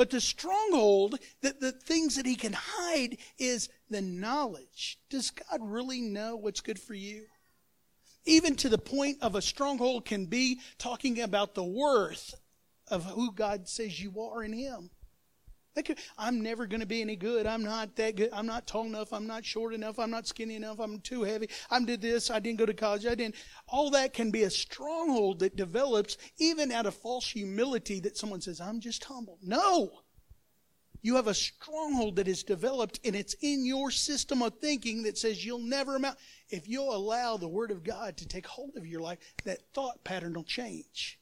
But 0.00 0.08
the 0.08 0.20
stronghold, 0.22 1.18
the, 1.42 1.54
the 1.60 1.72
things 1.72 2.16
that 2.16 2.24
he 2.24 2.34
can 2.34 2.54
hide 2.54 3.18
is 3.38 3.68
the 3.90 4.00
knowledge. 4.00 4.98
Does 5.10 5.30
God 5.30 5.60
really 5.60 6.00
know 6.00 6.36
what's 6.36 6.62
good 6.62 6.78
for 6.78 6.94
you? 6.94 7.26
Even 8.24 8.56
to 8.56 8.70
the 8.70 8.78
point 8.78 9.18
of 9.20 9.34
a 9.34 9.42
stronghold 9.42 10.06
can 10.06 10.24
be 10.24 10.58
talking 10.78 11.20
about 11.20 11.54
the 11.54 11.64
worth 11.64 12.34
of 12.88 13.04
who 13.04 13.30
God 13.30 13.68
says 13.68 14.02
you 14.02 14.18
are 14.22 14.42
in 14.42 14.54
him. 14.54 14.88
I'm 16.18 16.40
never 16.40 16.66
going 16.66 16.80
to 16.80 16.86
be 16.86 17.00
any 17.00 17.16
good. 17.16 17.46
I'm 17.46 17.62
not 17.62 17.96
that 17.96 18.16
good. 18.16 18.30
I'm 18.32 18.46
not 18.46 18.66
tall 18.66 18.84
enough. 18.84 19.12
I'm 19.12 19.26
not 19.26 19.44
short 19.44 19.74
enough. 19.74 19.98
I'm 19.98 20.10
not 20.10 20.26
skinny 20.26 20.56
enough. 20.56 20.80
I'm 20.80 21.00
too 21.00 21.22
heavy. 21.22 21.48
I 21.70 21.82
did 21.82 22.00
this. 22.00 22.30
I 22.30 22.40
didn't 22.40 22.58
go 22.58 22.66
to 22.66 22.74
college. 22.74 23.06
I 23.06 23.14
didn't. 23.14 23.36
All 23.68 23.90
that 23.90 24.12
can 24.12 24.30
be 24.30 24.42
a 24.42 24.50
stronghold 24.50 25.38
that 25.40 25.56
develops 25.56 26.18
even 26.38 26.72
out 26.72 26.86
of 26.86 26.94
false 26.94 27.30
humility 27.30 28.00
that 28.00 28.16
someone 28.16 28.40
says, 28.40 28.60
I'm 28.60 28.80
just 28.80 29.04
humble. 29.04 29.38
No. 29.42 29.90
You 31.02 31.16
have 31.16 31.28
a 31.28 31.34
stronghold 31.34 32.16
that 32.16 32.28
is 32.28 32.42
developed 32.42 33.00
and 33.04 33.16
it's 33.16 33.34
in 33.40 33.64
your 33.64 33.90
system 33.90 34.42
of 34.42 34.58
thinking 34.58 35.04
that 35.04 35.16
says 35.16 35.44
you'll 35.44 35.58
never 35.58 35.96
amount. 35.96 36.18
If 36.50 36.68
you'll 36.68 36.94
allow 36.94 37.36
the 37.36 37.48
Word 37.48 37.70
of 37.70 37.84
God 37.84 38.16
to 38.18 38.28
take 38.28 38.46
hold 38.46 38.76
of 38.76 38.86
your 38.86 39.00
life, 39.00 39.18
that 39.44 39.60
thought 39.72 40.04
pattern 40.04 40.34
will 40.34 40.44
change. 40.44 41.19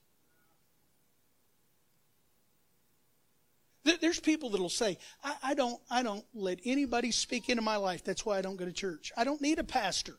There's 4.00 4.20
people 4.20 4.50
that'll 4.50 4.68
say, 4.68 4.98
I, 5.22 5.34
I, 5.42 5.54
don't, 5.54 5.80
I 5.90 6.02
don't 6.02 6.24
let 6.34 6.60
anybody 6.64 7.10
speak 7.10 7.48
into 7.48 7.62
my 7.62 7.76
life. 7.76 8.04
That's 8.04 8.26
why 8.26 8.38
I 8.38 8.42
don't 8.42 8.56
go 8.56 8.64
to 8.64 8.72
church. 8.72 9.12
I 9.16 9.24
don't 9.24 9.40
need 9.40 9.58
a 9.58 9.64
pastor. 9.64 10.16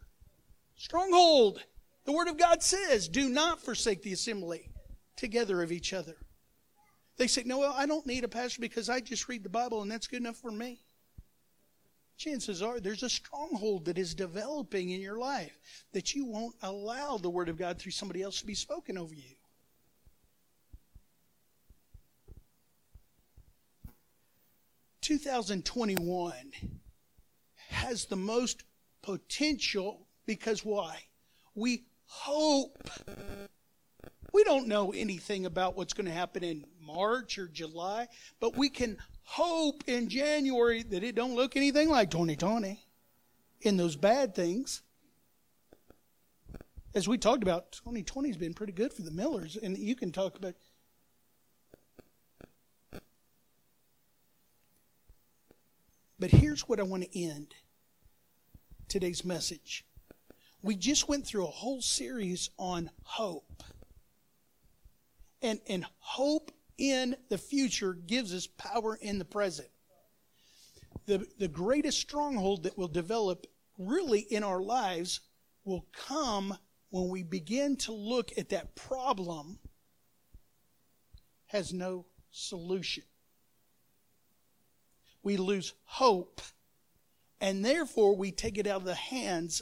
Stronghold. 0.75 1.61
The 2.05 2.11
Word 2.11 2.27
of 2.27 2.37
God 2.37 2.63
says, 2.63 3.07
do 3.07 3.29
not 3.29 3.61
forsake 3.61 4.01
the 4.01 4.13
assembly 4.13 4.71
together 5.15 5.61
of 5.61 5.71
each 5.71 5.93
other. 5.93 6.15
They 7.17 7.27
say, 7.27 7.43
no, 7.45 7.59
well, 7.59 7.75
I 7.77 7.85
don't 7.85 8.07
need 8.07 8.23
a 8.23 8.29
pastor 8.29 8.61
because 8.61 8.89
I 8.89 9.01
just 9.01 9.27
read 9.27 9.43
the 9.43 9.49
Bible 9.49 9.81
and 9.81 9.91
that's 9.91 10.07
good 10.07 10.21
enough 10.21 10.37
for 10.37 10.51
me. 10.51 10.81
Chances 12.17 12.61
are 12.61 12.79
there's 12.79 13.03
a 13.03 13.09
stronghold 13.09 13.85
that 13.85 13.97
is 13.97 14.13
developing 14.13 14.89
in 14.89 15.01
your 15.01 15.17
life 15.17 15.57
that 15.93 16.15
you 16.15 16.25
won't 16.25 16.55
allow 16.61 17.17
the 17.17 17.29
Word 17.29 17.49
of 17.49 17.57
God 17.57 17.77
through 17.77 17.91
somebody 17.91 18.21
else 18.21 18.39
to 18.39 18.45
be 18.45 18.55
spoken 18.55 18.97
over 18.97 19.13
you. 19.13 19.35
2021 25.09 26.33
has 27.69 28.05
the 28.05 28.15
most 28.15 28.63
potential 29.01 30.05
because 30.27 30.63
why? 30.63 30.99
We 31.55 31.85
hope. 32.05 32.77
We 34.31 34.43
don't 34.43 34.67
know 34.67 34.91
anything 34.91 35.47
about 35.47 35.75
what's 35.75 35.93
going 35.93 36.05
to 36.05 36.11
happen 36.11 36.43
in 36.43 36.63
March 36.79 37.39
or 37.39 37.47
July, 37.47 38.07
but 38.39 38.55
we 38.55 38.69
can 38.69 38.97
hope 39.23 39.83
in 39.87 40.09
January 40.09 40.83
that 40.83 41.03
it 41.03 41.15
don't 41.15 41.33
look 41.33 41.57
anything 41.57 41.89
like 41.89 42.11
2020 42.11 42.79
in 43.61 43.77
those 43.77 43.95
bad 43.95 44.35
things. 44.35 44.83
As 46.93 47.07
we 47.07 47.17
talked 47.17 47.41
about, 47.41 47.71
2020 47.71 48.29
has 48.29 48.37
been 48.37 48.53
pretty 48.53 48.73
good 48.73 48.93
for 48.93 49.01
the 49.01 49.09
Millers, 49.09 49.57
and 49.57 49.75
you 49.75 49.95
can 49.95 50.11
talk 50.11 50.37
about 50.37 50.53
But 56.19 56.31
here's 56.31 56.67
what 56.67 56.79
I 56.79 56.83
want 56.83 57.03
to 57.03 57.19
end 57.19 57.55
today's 58.89 59.23
message. 59.23 59.85
We 60.61 60.75
just 60.75 61.07
went 61.07 61.25
through 61.25 61.45
a 61.45 61.51
whole 61.51 61.81
series 61.81 62.49
on 62.59 62.89
hope. 63.03 63.63
And, 65.41 65.61
and 65.69 65.85
hope 65.99 66.51
in 66.77 67.15
the 67.29 67.37
future 67.37 67.93
gives 67.93 68.33
us 68.33 68.47
power 68.47 68.97
in 69.01 69.19
the 69.19 69.25
present. 69.25 69.69
The, 71.05 71.25
the 71.37 71.47
greatest 71.47 71.99
stronghold 71.99 72.63
that 72.63 72.77
will 72.77 72.89
develop 72.89 73.47
really 73.77 74.19
in 74.19 74.43
our 74.43 74.61
lives 74.61 75.21
will 75.63 75.85
come 75.93 76.57
when 76.89 77.07
we 77.07 77.23
begin 77.23 77.77
to 77.77 77.93
look 77.93 78.31
at 78.37 78.49
that 78.49 78.75
problem 78.75 79.59
has 81.45 81.73
no 81.73 82.05
solution 82.31 83.03
we 85.29 85.37
lose 85.37 85.75
hope, 85.83 86.41
and 87.39 87.63
therefore 87.63 88.15
we 88.15 88.31
take 88.31 88.57
it 88.57 88.65
out 88.65 88.77
of 88.77 88.83
the 88.83 88.95
hands 88.95 89.61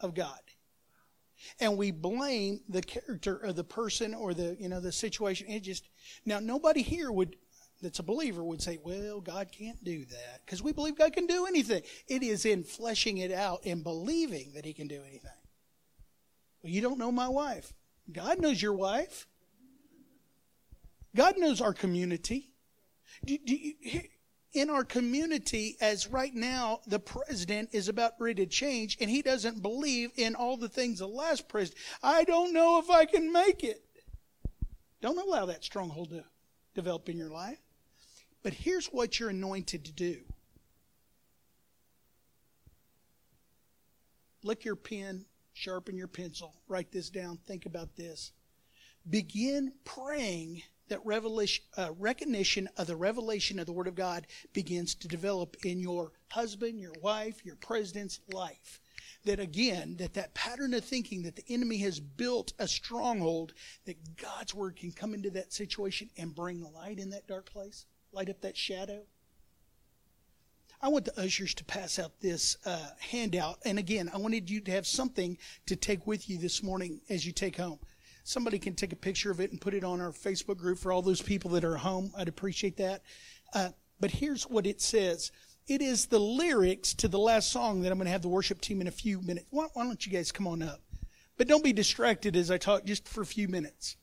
of 0.00 0.16
God. 0.16 0.40
And 1.60 1.76
we 1.76 1.92
blame 1.92 2.62
the 2.68 2.82
character 2.82 3.36
of 3.36 3.54
the 3.54 3.62
person 3.62 4.14
or 4.14 4.34
the 4.34 4.56
you 4.58 4.68
know 4.68 4.80
the 4.80 4.90
situation. 4.90 5.46
It 5.48 5.60
just 5.60 5.88
now 6.26 6.40
nobody 6.40 6.82
here 6.82 7.12
would 7.12 7.36
that's 7.80 8.00
a 8.00 8.02
believer 8.02 8.42
would 8.42 8.60
say, 8.60 8.80
well, 8.82 9.20
God 9.20 9.52
can't 9.56 9.84
do 9.84 10.04
that 10.06 10.40
because 10.44 10.60
we 10.60 10.72
believe 10.72 10.98
God 10.98 11.12
can 11.12 11.28
do 11.28 11.46
anything. 11.46 11.82
It 12.08 12.24
is 12.24 12.44
in 12.44 12.64
fleshing 12.64 13.18
it 13.18 13.30
out 13.30 13.60
and 13.64 13.84
believing 13.84 14.50
that 14.56 14.64
He 14.64 14.72
can 14.72 14.88
do 14.88 15.00
anything. 15.06 15.30
Well, 16.64 16.72
you 16.72 16.80
don't 16.80 16.98
know 16.98 17.12
my 17.12 17.28
wife. 17.28 17.72
God 18.10 18.40
knows 18.40 18.60
your 18.60 18.72
wife. 18.72 19.28
God 21.14 21.34
knows 21.38 21.60
our 21.60 21.72
community. 21.72 22.50
Do, 23.24 23.38
do 23.38 23.54
you, 23.54 23.74
in 24.52 24.70
our 24.70 24.84
community 24.84 25.76
as 25.80 26.08
right 26.08 26.34
now 26.34 26.80
the 26.86 26.98
president 26.98 27.70
is 27.72 27.88
about 27.88 28.12
ready 28.18 28.44
to 28.44 28.50
change 28.50 28.96
and 29.00 29.10
he 29.10 29.22
doesn't 29.22 29.62
believe 29.62 30.10
in 30.16 30.34
all 30.34 30.56
the 30.56 30.68
things 30.68 30.98
the 30.98 31.06
last 31.06 31.48
president. 31.48 31.80
I 32.02 32.24
don't 32.24 32.52
know 32.52 32.78
if 32.78 32.90
I 32.90 33.04
can 33.04 33.32
make 33.32 33.62
it. 33.62 33.84
Don't 35.00 35.18
allow 35.18 35.46
that 35.46 35.64
stronghold 35.64 36.10
to 36.10 36.24
develop 36.74 37.08
in 37.08 37.18
your 37.18 37.30
life. 37.30 37.58
But 38.42 38.52
here's 38.52 38.86
what 38.86 39.18
you're 39.18 39.30
anointed 39.30 39.84
to 39.84 39.92
do. 39.92 40.20
Lick 44.42 44.64
your 44.64 44.76
pen, 44.76 45.26
sharpen 45.52 45.96
your 45.96 46.08
pencil, 46.08 46.54
write 46.68 46.92
this 46.92 47.10
down, 47.10 47.38
think 47.46 47.66
about 47.66 47.96
this. 47.96 48.32
Begin 49.08 49.72
praying 49.84 50.62
that 50.88 51.04
revelation, 51.04 51.64
uh, 51.76 51.90
recognition 51.98 52.68
of 52.76 52.86
the 52.86 52.96
revelation 52.96 53.58
of 53.58 53.66
the 53.66 53.72
Word 53.72 53.88
of 53.88 53.94
God 53.94 54.26
begins 54.52 54.94
to 54.96 55.08
develop 55.08 55.56
in 55.64 55.80
your 55.80 56.12
husband, 56.28 56.80
your 56.80 56.94
wife, 57.02 57.44
your 57.44 57.56
president's 57.56 58.20
life. 58.32 58.80
That 59.24 59.40
again, 59.40 59.96
that 59.98 60.14
that 60.14 60.34
pattern 60.34 60.74
of 60.74 60.84
thinking 60.84 61.22
that 61.22 61.36
the 61.36 61.44
enemy 61.48 61.78
has 61.78 62.00
built 62.00 62.52
a 62.58 62.68
stronghold, 62.68 63.52
that 63.84 64.16
God's 64.16 64.54
Word 64.54 64.76
can 64.76 64.92
come 64.92 65.14
into 65.14 65.30
that 65.30 65.52
situation 65.52 66.10
and 66.16 66.34
bring 66.34 66.62
light 66.72 66.98
in 66.98 67.10
that 67.10 67.26
dark 67.26 67.50
place, 67.50 67.86
light 68.12 68.30
up 68.30 68.40
that 68.42 68.56
shadow. 68.56 69.02
I 70.80 70.88
want 70.88 71.06
the 71.06 71.20
ushers 71.20 71.54
to 71.54 71.64
pass 71.64 71.98
out 71.98 72.20
this 72.20 72.56
uh, 72.64 72.90
handout. 73.00 73.58
And 73.64 73.80
again, 73.80 74.08
I 74.14 74.18
wanted 74.18 74.48
you 74.48 74.60
to 74.60 74.70
have 74.70 74.86
something 74.86 75.36
to 75.66 75.74
take 75.74 76.06
with 76.06 76.30
you 76.30 76.38
this 76.38 76.62
morning 76.62 77.00
as 77.10 77.26
you 77.26 77.32
take 77.32 77.56
home 77.56 77.80
somebody 78.28 78.58
can 78.58 78.74
take 78.74 78.92
a 78.92 78.96
picture 78.96 79.30
of 79.30 79.40
it 79.40 79.50
and 79.52 79.60
put 79.60 79.72
it 79.72 79.82
on 79.82 80.02
our 80.02 80.10
Facebook 80.10 80.58
group 80.58 80.78
for 80.78 80.92
all 80.92 81.00
those 81.00 81.22
people 81.22 81.50
that 81.52 81.64
are 81.64 81.76
home. 81.76 82.12
I'd 82.16 82.28
appreciate 82.28 82.76
that. 82.76 83.00
Uh, 83.54 83.70
but 84.00 84.10
here's 84.10 84.44
what 84.44 84.66
it 84.66 84.82
says. 84.82 85.32
It 85.66 85.80
is 85.80 86.06
the 86.06 86.18
lyrics 86.18 86.92
to 86.94 87.08
the 87.08 87.18
last 87.18 87.50
song 87.50 87.80
that 87.80 87.90
I'm 87.90 87.96
going 87.96 88.04
to 88.04 88.12
have 88.12 88.20
the 88.20 88.28
worship 88.28 88.60
team 88.60 88.82
in 88.82 88.86
a 88.86 88.90
few 88.90 89.22
minutes. 89.22 89.46
Why, 89.48 89.66
why 89.72 89.84
don't 89.84 90.04
you 90.04 90.12
guys 90.12 90.30
come 90.30 90.46
on 90.46 90.62
up? 90.62 90.82
But 91.38 91.48
don't 91.48 91.64
be 91.64 91.72
distracted 91.72 92.36
as 92.36 92.50
I 92.50 92.58
talk 92.58 92.84
just 92.84 93.08
for 93.08 93.22
a 93.22 93.26
few 93.26 93.48
minutes. 93.48 93.96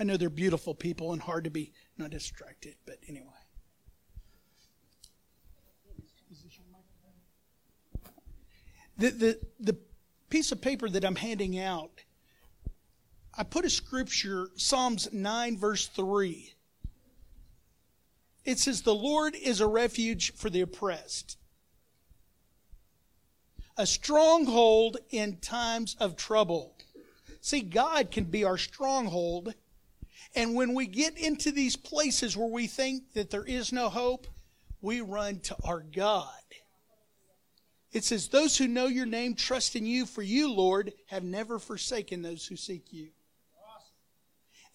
I 0.00 0.02
know 0.02 0.16
they're 0.16 0.28
beautiful 0.28 0.74
people 0.74 1.12
and 1.12 1.22
hard 1.22 1.44
to 1.44 1.50
be 1.50 1.72
not 1.96 2.10
distracted, 2.10 2.74
but 2.86 2.98
anyway. 3.08 3.26
The, 8.96 9.10
the, 9.10 9.40
the 9.60 9.76
piece 10.28 10.50
of 10.50 10.60
paper 10.60 10.88
that 10.88 11.04
I'm 11.04 11.16
handing 11.16 11.58
out 11.58 12.03
I 13.36 13.42
put 13.42 13.64
a 13.64 13.70
scripture, 13.70 14.48
Psalms 14.56 15.12
9, 15.12 15.58
verse 15.58 15.88
3. 15.88 16.52
It 18.44 18.58
says, 18.58 18.82
The 18.82 18.94
Lord 18.94 19.34
is 19.34 19.60
a 19.60 19.66
refuge 19.66 20.32
for 20.34 20.50
the 20.50 20.60
oppressed, 20.60 21.36
a 23.76 23.86
stronghold 23.86 24.98
in 25.10 25.38
times 25.38 25.96
of 25.98 26.16
trouble. 26.16 26.76
See, 27.40 27.60
God 27.60 28.10
can 28.10 28.24
be 28.24 28.44
our 28.44 28.58
stronghold. 28.58 29.54
And 30.36 30.54
when 30.54 30.74
we 30.74 30.86
get 30.86 31.18
into 31.18 31.50
these 31.50 31.76
places 31.76 32.36
where 32.36 32.48
we 32.48 32.66
think 32.66 33.12
that 33.14 33.30
there 33.30 33.44
is 33.44 33.72
no 33.72 33.88
hope, 33.88 34.26
we 34.80 35.00
run 35.00 35.40
to 35.40 35.56
our 35.64 35.80
God. 35.80 36.28
It 37.92 38.04
says, 38.04 38.28
Those 38.28 38.56
who 38.56 38.68
know 38.68 38.86
your 38.86 39.06
name 39.06 39.34
trust 39.34 39.76
in 39.76 39.86
you, 39.86 40.06
for 40.06 40.22
you, 40.22 40.52
Lord, 40.52 40.92
have 41.06 41.24
never 41.24 41.58
forsaken 41.58 42.22
those 42.22 42.46
who 42.46 42.56
seek 42.56 42.92
you. 42.92 43.10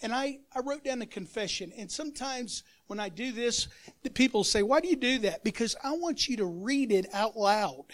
And 0.01 0.13
I, 0.13 0.39
I 0.55 0.59
wrote 0.59 0.83
down 0.83 1.01
a 1.01 1.05
confession. 1.05 1.73
And 1.77 1.91
sometimes 1.91 2.63
when 2.87 2.99
I 2.99 3.09
do 3.09 3.31
this, 3.31 3.67
the 4.03 4.09
people 4.09 4.43
say, 4.43 4.63
Why 4.63 4.79
do 4.79 4.87
you 4.87 4.95
do 4.95 5.19
that? 5.19 5.43
Because 5.43 5.75
I 5.83 5.91
want 5.91 6.29
you 6.29 6.37
to 6.37 6.45
read 6.45 6.91
it 6.91 7.07
out 7.13 7.35
loud. 7.35 7.85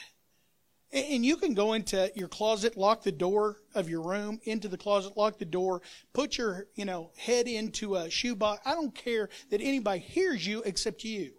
And 0.92 1.26
you 1.26 1.36
can 1.36 1.54
go 1.54 1.74
into 1.74 2.10
your 2.16 2.30
closet, 2.30 2.78
lock 2.78 3.04
the 3.04 3.12
door 3.12 3.58
of 3.74 3.90
your 3.90 4.02
room, 4.02 4.40
into 4.44 4.70
the 4.70 4.78
closet, 4.78 5.18
lock 5.18 5.38
the 5.38 5.44
door, 5.44 5.82
put 6.14 6.38
your, 6.38 6.68
you 6.76 6.86
know, 6.86 7.12
head 7.18 7.48
into 7.48 7.96
a 7.96 8.10
shoebox. 8.10 8.62
I 8.66 8.76
don't 8.76 8.96
care 8.96 9.30
that 9.50 9.60
anybody 9.62 10.00
hears 10.00 10.46
you 10.46 10.62
except 10.64 11.04
you. 11.04 11.34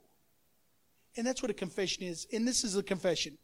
And 1.16 1.26
that's 1.26 1.40
what 1.40 1.50
a 1.50 1.54
confession 1.54 2.02
is. 2.02 2.26
And 2.32 2.46
this 2.46 2.64
is 2.64 2.76
a 2.76 2.82
confession. 2.82 3.38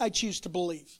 I 0.00 0.08
choose 0.08 0.40
to 0.40 0.48
believe. 0.48 0.98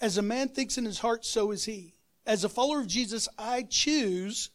As 0.00 0.16
a 0.16 0.22
man 0.22 0.48
thinks 0.48 0.78
in 0.78 0.84
his 0.84 0.98
heart, 1.00 1.24
so 1.24 1.50
is 1.50 1.64
he. 1.64 1.93
As 2.26 2.44
a 2.44 2.48
follower 2.48 2.80
of 2.80 2.86
Jesus, 2.86 3.28
I 3.38 3.62
choose 3.62 4.50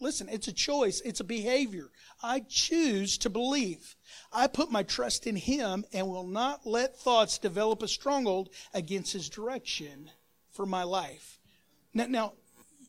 Listen, 0.00 0.30
it's 0.30 0.48
a 0.48 0.52
choice, 0.52 1.02
it's 1.02 1.20
a 1.20 1.24
behavior. 1.24 1.90
I 2.22 2.40
choose 2.48 3.18
to 3.18 3.30
believe. 3.30 3.96
I 4.32 4.46
put 4.46 4.70
my 4.70 4.82
trust 4.82 5.26
in 5.26 5.36
Him 5.36 5.84
and 5.92 6.08
will 6.08 6.26
not 6.26 6.66
let 6.66 6.98
thoughts 6.98 7.36
develop 7.36 7.82
a 7.82 7.88
stronghold 7.88 8.48
against 8.72 9.12
His 9.12 9.28
direction 9.28 10.10
for 10.52 10.64
my 10.64 10.84
life. 10.84 11.38
Now, 11.92 12.06
now 12.06 12.32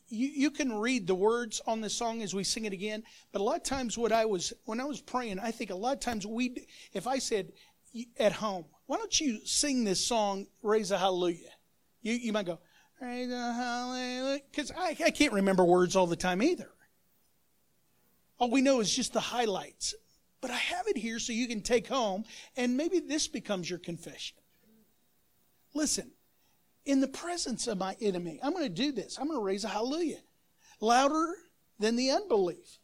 you, 0.08 0.28
you 0.28 0.50
can 0.50 0.72
read 0.72 1.06
the 1.06 1.14
words 1.14 1.60
on 1.66 1.82
this 1.82 1.94
song 1.94 2.22
as 2.22 2.34
we 2.34 2.44
sing 2.44 2.64
it 2.64 2.72
again, 2.72 3.02
but 3.30 3.42
a 3.42 3.44
lot 3.44 3.56
of 3.56 3.62
times 3.62 3.98
what 3.98 4.12
I 4.12 4.24
was, 4.24 4.54
when 4.64 4.80
I 4.80 4.84
was 4.84 5.02
praying, 5.02 5.38
I 5.38 5.50
think 5.50 5.70
a 5.70 5.74
lot 5.74 5.92
of 5.92 6.00
times 6.00 6.26
we, 6.26 6.66
if 6.94 7.06
I 7.06 7.18
said 7.18 7.52
at 8.18 8.32
home, 8.32 8.64
why 8.86 8.96
don't 8.96 9.20
you 9.20 9.40
sing 9.44 9.84
this 9.84 10.04
song, 10.04 10.46
Raise 10.62 10.90
a 10.90 10.98
Hallelujah? 10.98 11.50
You, 12.00 12.14
you 12.14 12.32
might 12.32 12.46
go, 12.46 12.58
because 14.50 14.70
I, 14.70 14.96
I 15.04 15.10
can't 15.10 15.32
remember 15.32 15.64
words 15.64 15.96
all 15.96 16.06
the 16.06 16.16
time 16.16 16.42
either. 16.42 16.70
All 18.38 18.50
we 18.50 18.60
know 18.60 18.80
is 18.80 18.94
just 18.94 19.12
the 19.12 19.20
highlights. 19.20 19.94
But 20.40 20.50
I 20.50 20.56
have 20.56 20.88
it 20.88 20.96
here 20.96 21.20
so 21.20 21.32
you 21.32 21.46
can 21.46 21.62
take 21.62 21.86
home, 21.86 22.24
and 22.56 22.76
maybe 22.76 22.98
this 22.98 23.28
becomes 23.28 23.70
your 23.70 23.78
confession. 23.78 24.36
Listen, 25.72 26.10
in 26.84 27.00
the 27.00 27.08
presence 27.08 27.68
of 27.68 27.78
my 27.78 27.96
enemy, 28.00 28.40
I'm 28.42 28.52
going 28.52 28.64
to 28.64 28.68
do 28.68 28.90
this. 28.90 29.18
I'm 29.18 29.28
going 29.28 29.38
to 29.38 29.44
raise 29.44 29.64
a 29.64 29.68
hallelujah 29.68 30.20
louder 30.80 31.34
than 31.78 31.96
the 31.96 32.10
unbelief. 32.10 32.80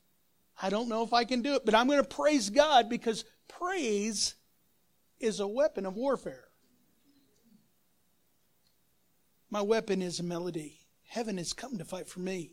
I 0.63 0.71
don't 0.71 0.89
know 0.89 1.03
if 1.03 1.13
I 1.13 1.25
can 1.25 1.43
do 1.43 1.55
it, 1.55 1.65
but 1.65 1.75
I'm 1.75 1.89
going 1.89 2.03
to 2.03 2.09
praise 2.09 2.49
God 2.51 2.89
because 2.89 3.25
praise 3.49 4.35
is 5.21 5.41
a 5.41 5.49
weapon 5.49 5.85
of 5.85 5.97
warfare. 5.97 6.48
My 9.51 9.63
weapon 9.63 10.03
is 10.03 10.21
a 10.21 10.25
melody. 10.25 10.79
Heaven 11.07 11.39
has 11.39 11.53
come 11.53 11.79
to 11.79 11.85
fight 11.85 12.09
for 12.09 12.21
me 12.21 12.53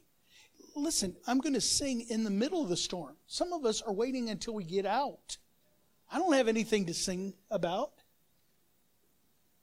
listen, 0.75 1.15
I'm 1.25 1.39
going 1.39 1.53
to 1.53 1.61
sing 1.61 2.05
in 2.09 2.23
the 2.23 2.29
middle 2.29 2.61
of 2.61 2.69
the 2.69 2.77
storm. 2.77 3.15
Some 3.27 3.53
of 3.53 3.65
us 3.65 3.81
are 3.81 3.93
waiting 3.93 4.29
until 4.29 4.53
we 4.53 4.63
get 4.63 4.85
out. 4.85 5.37
I 6.11 6.19
don't 6.19 6.33
have 6.33 6.47
anything 6.47 6.85
to 6.87 6.93
sing 6.93 7.33
about. 7.49 7.91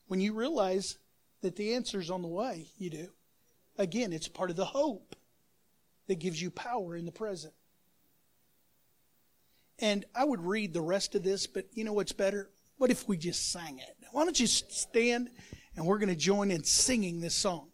When 0.09 0.21
you 0.21 0.33
realize 0.35 0.99
that 1.43 1.57
the 1.57 1.75
answer's 1.75 2.11
on 2.11 2.23
the 2.23 2.29
way, 2.29 2.69
you 2.79 2.91
do. 2.91 3.09
Again, 3.79 4.13
it's 4.13 4.29
part 4.29 4.51
of 4.51 4.57
the 4.57 4.65
hope 4.65 5.17
that 6.09 6.19
gives 6.19 6.41
you 6.41 6.51
power 6.51 6.97
in 6.97 7.07
the 7.07 7.13
present. 7.13 7.55
And 9.79 10.05
I 10.15 10.25
would 10.25 10.45
read 10.45 10.73
the 10.73 10.83
rest 10.83 11.15
of 11.15 11.23
this, 11.23 11.47
but 11.47 11.67
you 11.73 11.85
know 11.85 11.93
what's 11.93 12.13
better? 12.13 12.51
What 12.77 12.91
if 12.91 13.09
we 13.09 13.17
just 13.17 13.51
sang 13.51 13.79
it? 13.79 13.97
Why 14.13 14.25
don't 14.25 14.39
you 14.39 14.47
stand 14.47 15.31
and 15.77 15.87
we're 15.87 15.99
going 15.99 16.09
to 16.09 16.17
join 16.17 16.51
in 16.51 16.65
singing 16.65 17.21
this 17.21 17.35
song? 17.35 17.69